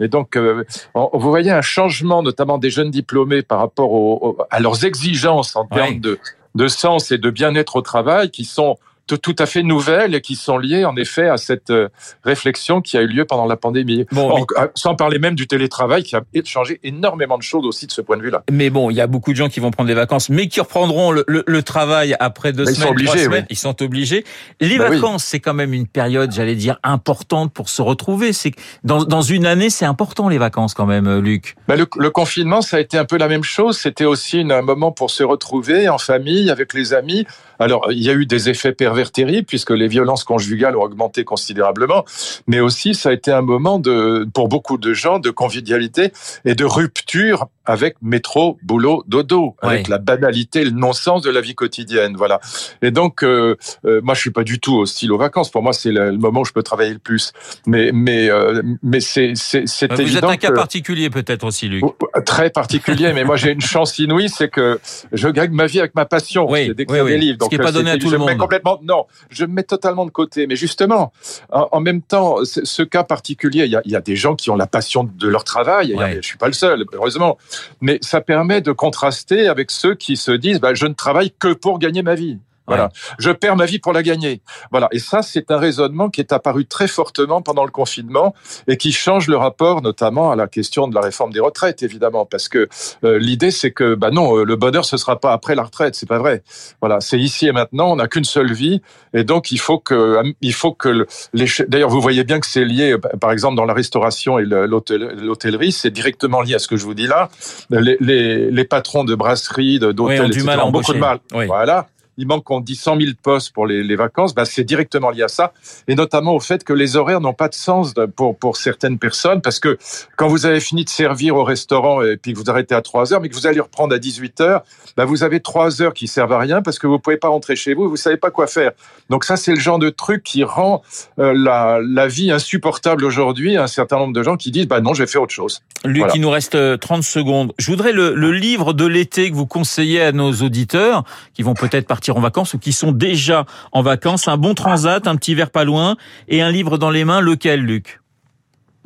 Et 0.00 0.08
donc, 0.08 0.36
euh, 0.36 0.64
vous 0.94 1.30
voyez 1.30 1.50
un 1.50 1.62
changement, 1.62 2.22
notamment 2.22 2.58
des 2.58 2.70
jeunes 2.70 2.90
diplômés, 2.90 3.42
par 3.42 3.58
rapport 3.58 4.36
à 4.50 4.60
leurs 4.60 4.84
exigences 4.84 5.56
en 5.56 5.66
termes 5.66 6.00
de, 6.00 6.18
de 6.54 6.68
sens 6.68 7.10
et 7.10 7.18
de 7.18 7.30
bien-être 7.30 7.76
au 7.76 7.82
travail, 7.82 8.30
qui 8.30 8.44
sont 8.44 8.78
tout 9.16 9.36
à 9.38 9.46
fait 9.46 9.62
nouvelles 9.62 10.14
et 10.14 10.20
qui 10.20 10.36
sont 10.36 10.58
liées 10.58 10.84
en 10.84 10.96
effet 10.96 11.28
à 11.28 11.36
cette 11.36 11.70
euh, 11.70 11.88
réflexion 12.24 12.80
qui 12.80 12.96
a 12.96 13.02
eu 13.02 13.06
lieu 13.06 13.24
pendant 13.24 13.46
la 13.46 13.56
pandémie. 13.56 14.06
Bon, 14.12 14.44
euh, 14.58 14.66
Sans 14.74 14.94
parler 14.94 15.18
même 15.18 15.34
du 15.34 15.46
télétravail 15.46 16.02
qui 16.02 16.16
a 16.16 16.22
changé 16.44 16.80
énormément 16.82 17.38
de 17.38 17.42
choses 17.42 17.64
aussi 17.64 17.86
de 17.86 17.92
ce 17.92 18.00
point 18.00 18.16
de 18.16 18.22
vue-là. 18.22 18.42
Mais 18.50 18.70
bon, 18.70 18.90
il 18.90 18.94
y 18.94 19.00
a 19.00 19.06
beaucoup 19.06 19.32
de 19.32 19.36
gens 19.36 19.48
qui 19.48 19.60
vont 19.60 19.70
prendre 19.70 19.88
des 19.88 19.94
vacances, 19.94 20.28
mais 20.28 20.48
qui 20.48 20.60
reprendront 20.60 21.12
le, 21.12 21.24
le, 21.26 21.62
travail 21.62 22.16
après 22.20 22.52
deux 22.52 22.64
semaines, 22.64 22.76
ils 22.78 22.82
sont 22.82 22.90
obligés, 22.90 23.24
semaines. 23.24 23.46
Ils 23.50 23.56
sont 23.56 23.82
obligés. 23.82 24.24
Les 24.60 24.78
bah 24.78 24.88
vacances, 24.88 25.24
c'est 25.24 25.40
quand 25.40 25.54
même 25.54 25.74
une 25.74 25.86
période, 25.86 26.32
j'allais 26.32 26.54
dire, 26.54 26.78
importante 26.82 27.52
pour 27.52 27.68
se 27.68 27.82
retrouver. 27.82 28.32
C'est 28.32 28.52
dans, 28.84 29.04
dans 29.04 29.22
une 29.22 29.46
année, 29.46 29.70
c'est 29.70 29.84
important 29.84 30.28
les 30.28 30.38
vacances 30.38 30.74
quand 30.74 30.86
même, 30.86 31.06
euh, 31.06 31.20
Luc. 31.20 31.56
Bah 31.66 31.76
le, 31.76 31.86
le, 31.96 32.10
confinement, 32.10 32.62
ça 32.62 32.78
a 32.78 32.80
été 32.80 32.96
un 32.96 33.04
peu 33.04 33.18
la 33.18 33.28
même 33.28 33.44
chose. 33.44 33.78
C'était 33.78 34.04
aussi 34.04 34.40
un 34.40 34.62
moment 34.62 34.92
pour 34.92 35.10
se 35.10 35.22
retrouver 35.22 35.88
en 35.88 35.98
famille, 35.98 36.50
avec 36.50 36.74
les 36.74 36.94
amis. 36.94 37.26
Alors, 37.58 37.90
il 37.90 38.02
y 38.02 38.10
a 38.10 38.12
eu 38.12 38.26
des 38.26 38.48
effets 38.48 38.72
pervers 38.72 39.10
puisque 39.46 39.70
les 39.70 39.88
violences 39.88 40.24
conjugales 40.24 40.76
ont 40.76 40.82
augmenté 40.82 41.24
considérablement, 41.24 42.04
mais 42.46 42.60
aussi 42.60 42.94
ça 42.94 43.08
a 43.08 43.12
été 43.12 43.32
un 43.32 43.42
moment 43.42 43.78
de, 43.78 44.28
pour 44.32 44.48
beaucoup 44.48 44.78
de 44.78 44.92
gens, 44.92 45.18
de 45.18 45.30
convivialité 45.30 46.12
et 46.44 46.54
de 46.54 46.64
rupture 46.64 47.48
avec 47.68 47.96
métro, 48.00 48.58
boulot, 48.62 49.04
dodo, 49.06 49.54
avec 49.60 49.88
la 49.88 49.98
banalité, 49.98 50.64
le 50.64 50.70
non-sens 50.70 51.20
de 51.20 51.30
la 51.30 51.42
vie 51.42 51.54
quotidienne. 51.54 52.16
Voilà. 52.16 52.40
Et 52.80 52.90
donc, 52.90 53.22
euh, 53.22 53.56
euh, 53.84 54.00
moi, 54.02 54.14
je 54.14 54.20
suis 54.20 54.30
pas 54.30 54.42
du 54.42 54.58
tout 54.58 54.78
hostile 54.78 55.12
aux 55.12 55.18
vacances. 55.18 55.50
Pour 55.50 55.62
moi, 55.62 55.74
c'est 55.74 55.92
le, 55.92 56.12
moment 56.12 56.40
où 56.40 56.44
je 56.46 56.52
peux 56.52 56.62
travailler 56.62 56.94
le 56.94 56.98
plus. 56.98 57.34
Mais, 57.66 57.90
mais, 57.92 58.30
euh, 58.30 58.62
mais 58.82 59.00
c'est, 59.00 59.32
c'est, 59.34 59.68
c'est 59.68 59.92
Vous 59.92 60.16
êtes 60.16 60.24
un 60.24 60.38
cas 60.38 60.50
particulier 60.50 61.10
peut-être 61.10 61.44
aussi, 61.44 61.68
Luc. 61.68 61.84
Très 62.24 62.48
particulier, 62.48 63.12
mais 63.12 63.24
moi, 63.24 63.36
j'ai 63.36 63.52
une 63.52 63.60
chance 63.60 63.98
inouïe, 63.98 64.30
c'est 64.30 64.48
que 64.48 64.80
je 65.12 65.28
gagne 65.28 65.52
ma 65.52 65.66
vie 65.66 65.80
avec 65.80 65.94
ma 65.94 66.06
passion, 66.06 66.50
oui, 66.50 66.74
d'écrire 66.74 67.04
des 67.04 67.18
livres. 67.18 67.36
Donc, 67.36 67.50
Ce 67.50 67.54
qui 67.54 67.58
n'est 67.58 67.64
pas 67.64 67.72
donné 67.72 67.90
à 67.90 67.98
tout 67.98 68.08
le 68.08 68.16
monde. 68.16 68.34
complètement, 68.38 68.80
non, 68.82 69.04
je 69.28 69.44
me 69.44 69.52
mets 69.52 69.62
totalement 69.62 70.06
de 70.06 70.10
côté. 70.10 70.46
Mais 70.46 70.56
justement, 70.56 71.12
en, 71.50 71.80
même 71.80 72.00
temps, 72.00 72.36
ce 72.44 72.82
cas 72.82 73.04
particulier, 73.04 73.66
il 73.66 73.72
y, 73.72 73.76
a, 73.76 73.82
il 73.84 73.92
y, 73.92 73.96
a, 73.96 74.00
des 74.00 74.16
gens 74.16 74.36
qui 74.36 74.48
ont 74.48 74.56
la 74.56 74.66
passion 74.66 75.04
de 75.04 75.28
leur 75.28 75.44
travail. 75.44 75.94
Je 75.98 76.16
ne 76.16 76.22
suis 76.22 76.38
pas 76.38 76.46
le 76.46 76.54
seul, 76.54 76.86
heureusement 76.94 77.36
mais 77.80 77.98
ça 78.02 78.20
permet 78.20 78.60
de 78.60 78.72
contraster 78.72 79.48
avec 79.48 79.70
ceux 79.70 79.94
qui 79.94 80.16
se 80.16 80.32
disent 80.32 80.60
bah, 80.60 80.74
je 80.74 80.86
ne 80.86 80.94
travaille 80.94 81.30
que 81.30 81.52
pour 81.52 81.78
gagner 81.78 82.02
ma 82.02 82.14
vie. 82.14 82.38
Voilà. 82.68 82.90
Je 83.18 83.30
perds 83.30 83.56
ma 83.56 83.66
vie 83.66 83.78
pour 83.78 83.92
la 83.92 84.02
gagner. 84.02 84.42
Voilà. 84.70 84.88
Et 84.92 84.98
ça, 84.98 85.22
c'est 85.22 85.50
un 85.50 85.58
raisonnement 85.58 86.10
qui 86.10 86.20
est 86.20 86.32
apparu 86.32 86.66
très 86.66 86.86
fortement 86.86 87.42
pendant 87.42 87.64
le 87.64 87.70
confinement 87.70 88.34
et 88.66 88.76
qui 88.76 88.92
change 88.92 89.26
le 89.26 89.36
rapport, 89.36 89.82
notamment 89.82 90.30
à 90.30 90.36
la 90.36 90.46
question 90.46 90.86
de 90.86 90.94
la 90.94 91.00
réforme 91.00 91.32
des 91.32 91.40
retraites, 91.40 91.82
évidemment, 91.82 92.26
parce 92.26 92.48
que 92.48 92.68
euh, 93.04 93.18
l'idée, 93.18 93.50
c'est 93.50 93.72
que, 93.72 93.94
bah 93.94 94.10
non, 94.10 94.36
euh, 94.38 94.44
le 94.44 94.56
bonheur, 94.56 94.84
ce 94.84 94.96
sera 94.96 95.18
pas 95.18 95.32
après 95.32 95.54
la 95.54 95.64
retraite. 95.64 95.94
C'est 95.94 96.08
pas 96.08 96.18
vrai. 96.18 96.42
Voilà. 96.80 97.00
C'est 97.00 97.18
ici 97.18 97.46
et 97.46 97.52
maintenant. 97.52 97.92
On 97.92 97.96
n'a 97.96 98.08
qu'une 98.08 98.24
seule 98.24 98.52
vie, 98.52 98.82
et 99.14 99.24
donc 99.24 99.50
il 99.50 99.58
faut 99.58 99.78
que, 99.78 100.22
il 100.40 100.52
faut 100.52 100.72
que 100.72 101.06
les. 101.32 101.46
D'ailleurs, 101.68 101.88
vous 101.88 102.00
voyez 102.00 102.24
bien 102.24 102.38
que 102.38 102.46
c'est 102.46 102.64
lié, 102.64 102.96
par 103.20 103.32
exemple, 103.32 103.56
dans 103.56 103.64
la 103.64 103.74
restauration 103.74 104.38
et 104.38 104.44
l'hôtellerie, 104.44 105.72
c'est 105.72 105.90
directement 105.90 106.42
lié 106.42 106.54
à 106.54 106.58
ce 106.58 106.68
que 106.68 106.76
je 106.76 106.84
vous 106.84 106.94
dis 106.94 107.06
là. 107.06 107.30
Les, 107.70 107.96
les, 108.00 108.50
les 108.50 108.64
patrons 108.64 109.04
de 109.04 109.14
brasseries, 109.14 109.78
d'hôtels, 109.78 110.30
oui, 110.30 110.42
ont, 110.42 110.66
ont 110.66 110.70
beaucoup 110.70 110.92
de 110.92 110.98
mal. 110.98 111.18
Oui. 111.32 111.46
Voilà 111.46 111.88
il 112.18 112.26
manque, 112.26 112.50
on 112.50 112.60
dit 112.60 112.74
100 112.74 113.00
000 113.00 113.12
postes 113.22 113.52
pour 113.52 113.66
les, 113.66 113.82
les 113.82 113.96
vacances, 113.96 114.34
bah, 114.34 114.44
c'est 114.44 114.64
directement 114.64 115.10
lié 115.10 115.22
à 115.22 115.28
ça, 115.28 115.52
et 115.86 115.94
notamment 115.94 116.34
au 116.34 116.40
fait 116.40 116.64
que 116.64 116.72
les 116.72 116.96
horaires 116.96 117.20
n'ont 117.20 117.32
pas 117.32 117.48
de 117.48 117.54
sens 117.54 117.94
pour, 118.16 118.36
pour 118.36 118.56
certaines 118.56 118.98
personnes, 118.98 119.40
parce 119.40 119.60
que 119.60 119.78
quand 120.16 120.28
vous 120.28 120.44
avez 120.44 120.60
fini 120.60 120.84
de 120.84 120.90
servir 120.90 121.36
au 121.36 121.44
restaurant 121.44 122.02
et 122.02 122.16
puis 122.16 122.32
que 122.34 122.38
vous 122.38 122.50
arrêtez 122.50 122.74
à 122.74 122.82
3 122.82 123.12
heures, 123.12 123.20
mais 123.20 123.28
que 123.28 123.34
vous 123.34 123.46
allez 123.46 123.60
reprendre 123.60 123.94
à 123.94 123.98
18 123.98 124.40
heures, 124.40 124.62
bah, 124.96 125.04
vous 125.04 125.22
avez 125.22 125.40
3 125.40 125.80
heures 125.80 125.94
qui 125.94 126.08
servent 126.08 126.32
à 126.32 126.38
rien 126.38 126.60
parce 126.60 126.78
que 126.78 126.86
vous 126.86 126.98
pouvez 126.98 127.16
pas 127.16 127.28
rentrer 127.28 127.56
chez 127.56 127.72
vous, 127.72 127.88
vous 127.88 127.96
savez 127.96 128.16
pas 128.16 128.30
quoi 128.30 128.46
faire. 128.46 128.72
Donc 129.10 129.24
ça, 129.24 129.36
c'est 129.36 129.52
le 129.52 129.60
genre 129.60 129.78
de 129.78 129.90
truc 129.90 130.22
qui 130.22 130.42
rend 130.44 130.82
euh, 131.18 131.32
la, 131.34 131.78
la 131.80 132.08
vie 132.08 132.30
insupportable 132.30 133.04
aujourd'hui 133.04 133.56
à 133.56 133.62
un 133.62 133.68
certain 133.68 133.98
nombre 133.98 134.12
de 134.12 134.22
gens 134.22 134.36
qui 134.36 134.50
disent, 134.50 134.66
bah 134.66 134.80
non, 134.80 134.92
je 134.92 135.02
vais 135.04 135.06
faire 135.06 135.22
autre 135.22 135.32
chose. 135.32 135.62
Luc, 135.84 136.06
il 136.14 136.20
nous 136.20 136.30
reste 136.30 136.80
30 136.80 137.02
secondes. 137.02 137.52
Je 137.58 137.70
voudrais 137.70 137.92
le, 137.92 138.14
le 138.14 138.32
livre 138.32 138.72
de 138.72 138.86
l'été 138.86 139.30
que 139.30 139.36
vous 139.36 139.46
conseillez 139.46 140.02
à 140.02 140.12
nos 140.12 140.32
auditeurs, 140.32 141.04
qui 141.34 141.42
vont 141.42 141.54
peut-être 141.54 141.86
partir 141.86 142.07
en 142.10 142.20
vacances 142.20 142.54
ou 142.54 142.58
qui 142.58 142.72
sont 142.72 142.92
déjà 142.92 143.46
en 143.72 143.82
vacances. 143.82 144.28
Un 144.28 144.36
bon 144.36 144.54
transat, 144.54 145.06
un 145.06 145.16
petit 145.16 145.34
verre 145.34 145.50
pas 145.50 145.64
loin 145.64 145.96
et 146.28 146.42
un 146.42 146.50
livre 146.50 146.78
dans 146.78 146.90
les 146.90 147.04
mains. 147.04 147.20
Lequel, 147.20 147.60
Luc? 147.60 148.00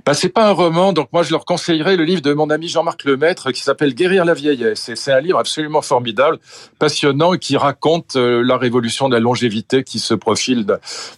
Bah, 0.05 0.15
c'est 0.15 0.29
pas 0.29 0.49
un 0.49 0.53
roman, 0.53 0.93
donc 0.93 1.09
moi 1.13 1.23
je 1.23 1.31
leur 1.31 1.45
conseillerais 1.45 1.97
le 1.97 2.03
livre 2.05 2.23
de 2.23 2.33
mon 2.33 2.51
ami 2.51 2.69
Jean-Marc 2.69 3.05
Lemaître 3.05 3.53
qui 3.53 3.63
s'appelle 3.63 3.95
Guérir 3.95 4.25
la 4.25 4.35
vieillesse. 4.35 4.89
Et 4.89 4.97
c'est 4.97 5.13
un 5.13 5.21
livre 5.21 5.39
absolument 5.39 5.81
formidable, 5.81 6.39
passionnant, 6.81 7.35
qui 7.35 7.57
raconte 7.57 8.17
euh, 8.17 8.43
la 8.43 8.57
révolution 8.57 9.09
de 9.09 9.15
la 9.15 9.21
longévité 9.21 9.85
qui 9.85 10.01
se 10.01 10.15
profile 10.15 10.67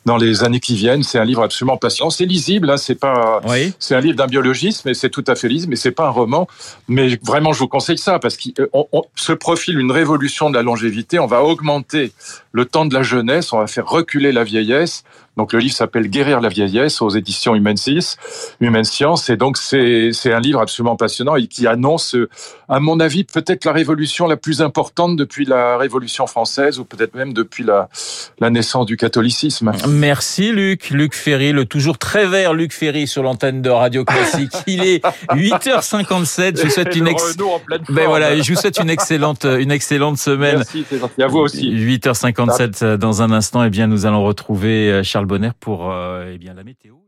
dans 0.04 0.18
les 0.18 0.44
années 0.44 0.60
qui 0.60 0.74
viennent. 0.74 1.02
C'est 1.02 1.18
un 1.18 1.24
livre 1.24 1.42
absolument 1.42 1.78
passionnant. 1.78 2.10
C'est 2.10 2.26
lisible, 2.26 2.68
hein, 2.68 2.76
c'est 2.76 2.94
pas, 2.94 3.40
oui. 3.48 3.72
c'est 3.78 3.94
un 3.94 4.00
livre 4.00 4.16
d'un 4.16 4.26
biologiste, 4.26 4.84
mais 4.84 4.92
c'est 4.92 5.10
tout 5.10 5.24
à 5.28 5.34
fait 5.34 5.48
lisible, 5.48 5.70
mais 5.70 5.76
c'est 5.76 5.90
pas 5.90 6.06
un 6.06 6.10
roman. 6.10 6.46
Mais 6.86 7.18
vraiment, 7.22 7.54
je 7.54 7.60
vous 7.60 7.68
conseille 7.68 7.98
ça 7.98 8.18
parce 8.18 8.36
qu'il 8.36 8.52
euh, 8.58 9.00
se 9.16 9.32
profile 9.32 9.78
une 9.78 9.92
révolution 9.92 10.50
de 10.50 10.56
la 10.56 10.62
longévité. 10.62 11.18
On 11.18 11.26
va 11.26 11.42
augmenter 11.42 12.12
le 12.52 12.66
temps 12.66 12.84
de 12.84 12.92
la 12.92 13.02
jeunesse, 13.02 13.52
on 13.52 13.58
va 13.58 13.66
faire 13.66 13.88
reculer 13.88 14.30
la 14.30 14.44
vieillesse. 14.44 15.04
Donc 15.36 15.52
le 15.52 15.58
livre 15.58 15.74
s'appelle 15.74 16.08
Guérir 16.08 16.40
la 16.40 16.48
vieillesse 16.48 17.02
aux 17.02 17.10
éditions 17.10 17.54
Humaine 17.54 17.76
6, 17.76 18.16
Humaine 18.60 18.84
Science. 18.84 19.30
Et 19.30 19.36
donc 19.36 19.56
c'est 19.56 20.32
un 20.32 20.40
livre 20.40 20.60
absolument 20.60 20.96
passionnant 20.96 21.36
et 21.36 21.46
qui 21.46 21.66
annonce, 21.66 22.16
à 22.68 22.80
mon 22.80 23.00
avis, 23.00 23.24
peut-être 23.24 23.64
la 23.64 23.72
révolution 23.72 24.26
la 24.26 24.36
plus 24.36 24.62
importante 24.62 25.16
depuis 25.16 25.44
la 25.44 25.76
Révolution 25.76 26.26
française 26.26 26.78
ou 26.78 26.84
peut-être 26.84 27.14
même 27.14 27.32
depuis 27.32 27.64
la, 27.64 27.88
la 28.38 28.50
naissance 28.50 28.86
du 28.86 28.96
catholicisme. 28.96 29.72
Merci 29.88 30.52
Luc. 30.52 30.90
Luc 30.90 31.14
Ferry, 31.14 31.52
le 31.52 31.64
toujours 31.64 31.98
très 31.98 32.26
vert 32.26 32.54
Luc 32.54 32.72
Ferry 32.72 33.06
sur 33.06 33.22
l'antenne 33.22 33.62
de 33.62 33.70
Radio 33.70 34.04
Classique. 34.04 34.52
Il 34.66 34.84
est 34.84 35.04
8h57. 35.30 36.58
Je 36.58 36.62
vous 36.64 36.70
souhaite 36.70 36.96
une 36.96 37.08
ex... 37.08 37.36
ben 37.88 38.06
voilà, 38.06 38.36
je 38.40 38.52
vous 38.52 38.58
souhaite 38.58 38.78
une 38.78 38.90
excellente, 38.90 39.44
une 39.44 39.70
excellente 39.70 40.18
semaine. 40.18 40.58
Merci, 40.58 40.84
c'est 40.88 40.98
gentil. 40.98 41.22
À 41.22 41.26
vous 41.26 41.38
aussi. 41.38 41.70
8h57 41.70 42.96
dans 42.96 43.22
un 43.22 43.32
instant. 43.32 43.64
Eh 43.64 43.70
bien, 43.70 43.86
nous 43.86 44.06
allons 44.06 44.24
retrouver 44.24 45.02
Charles 45.24 45.40
Bonner 45.40 45.52
pour 45.58 45.90
euh, 45.90 46.32
eh 46.34 46.38
bien 46.38 46.52
la 46.52 46.64
météo. 46.64 47.03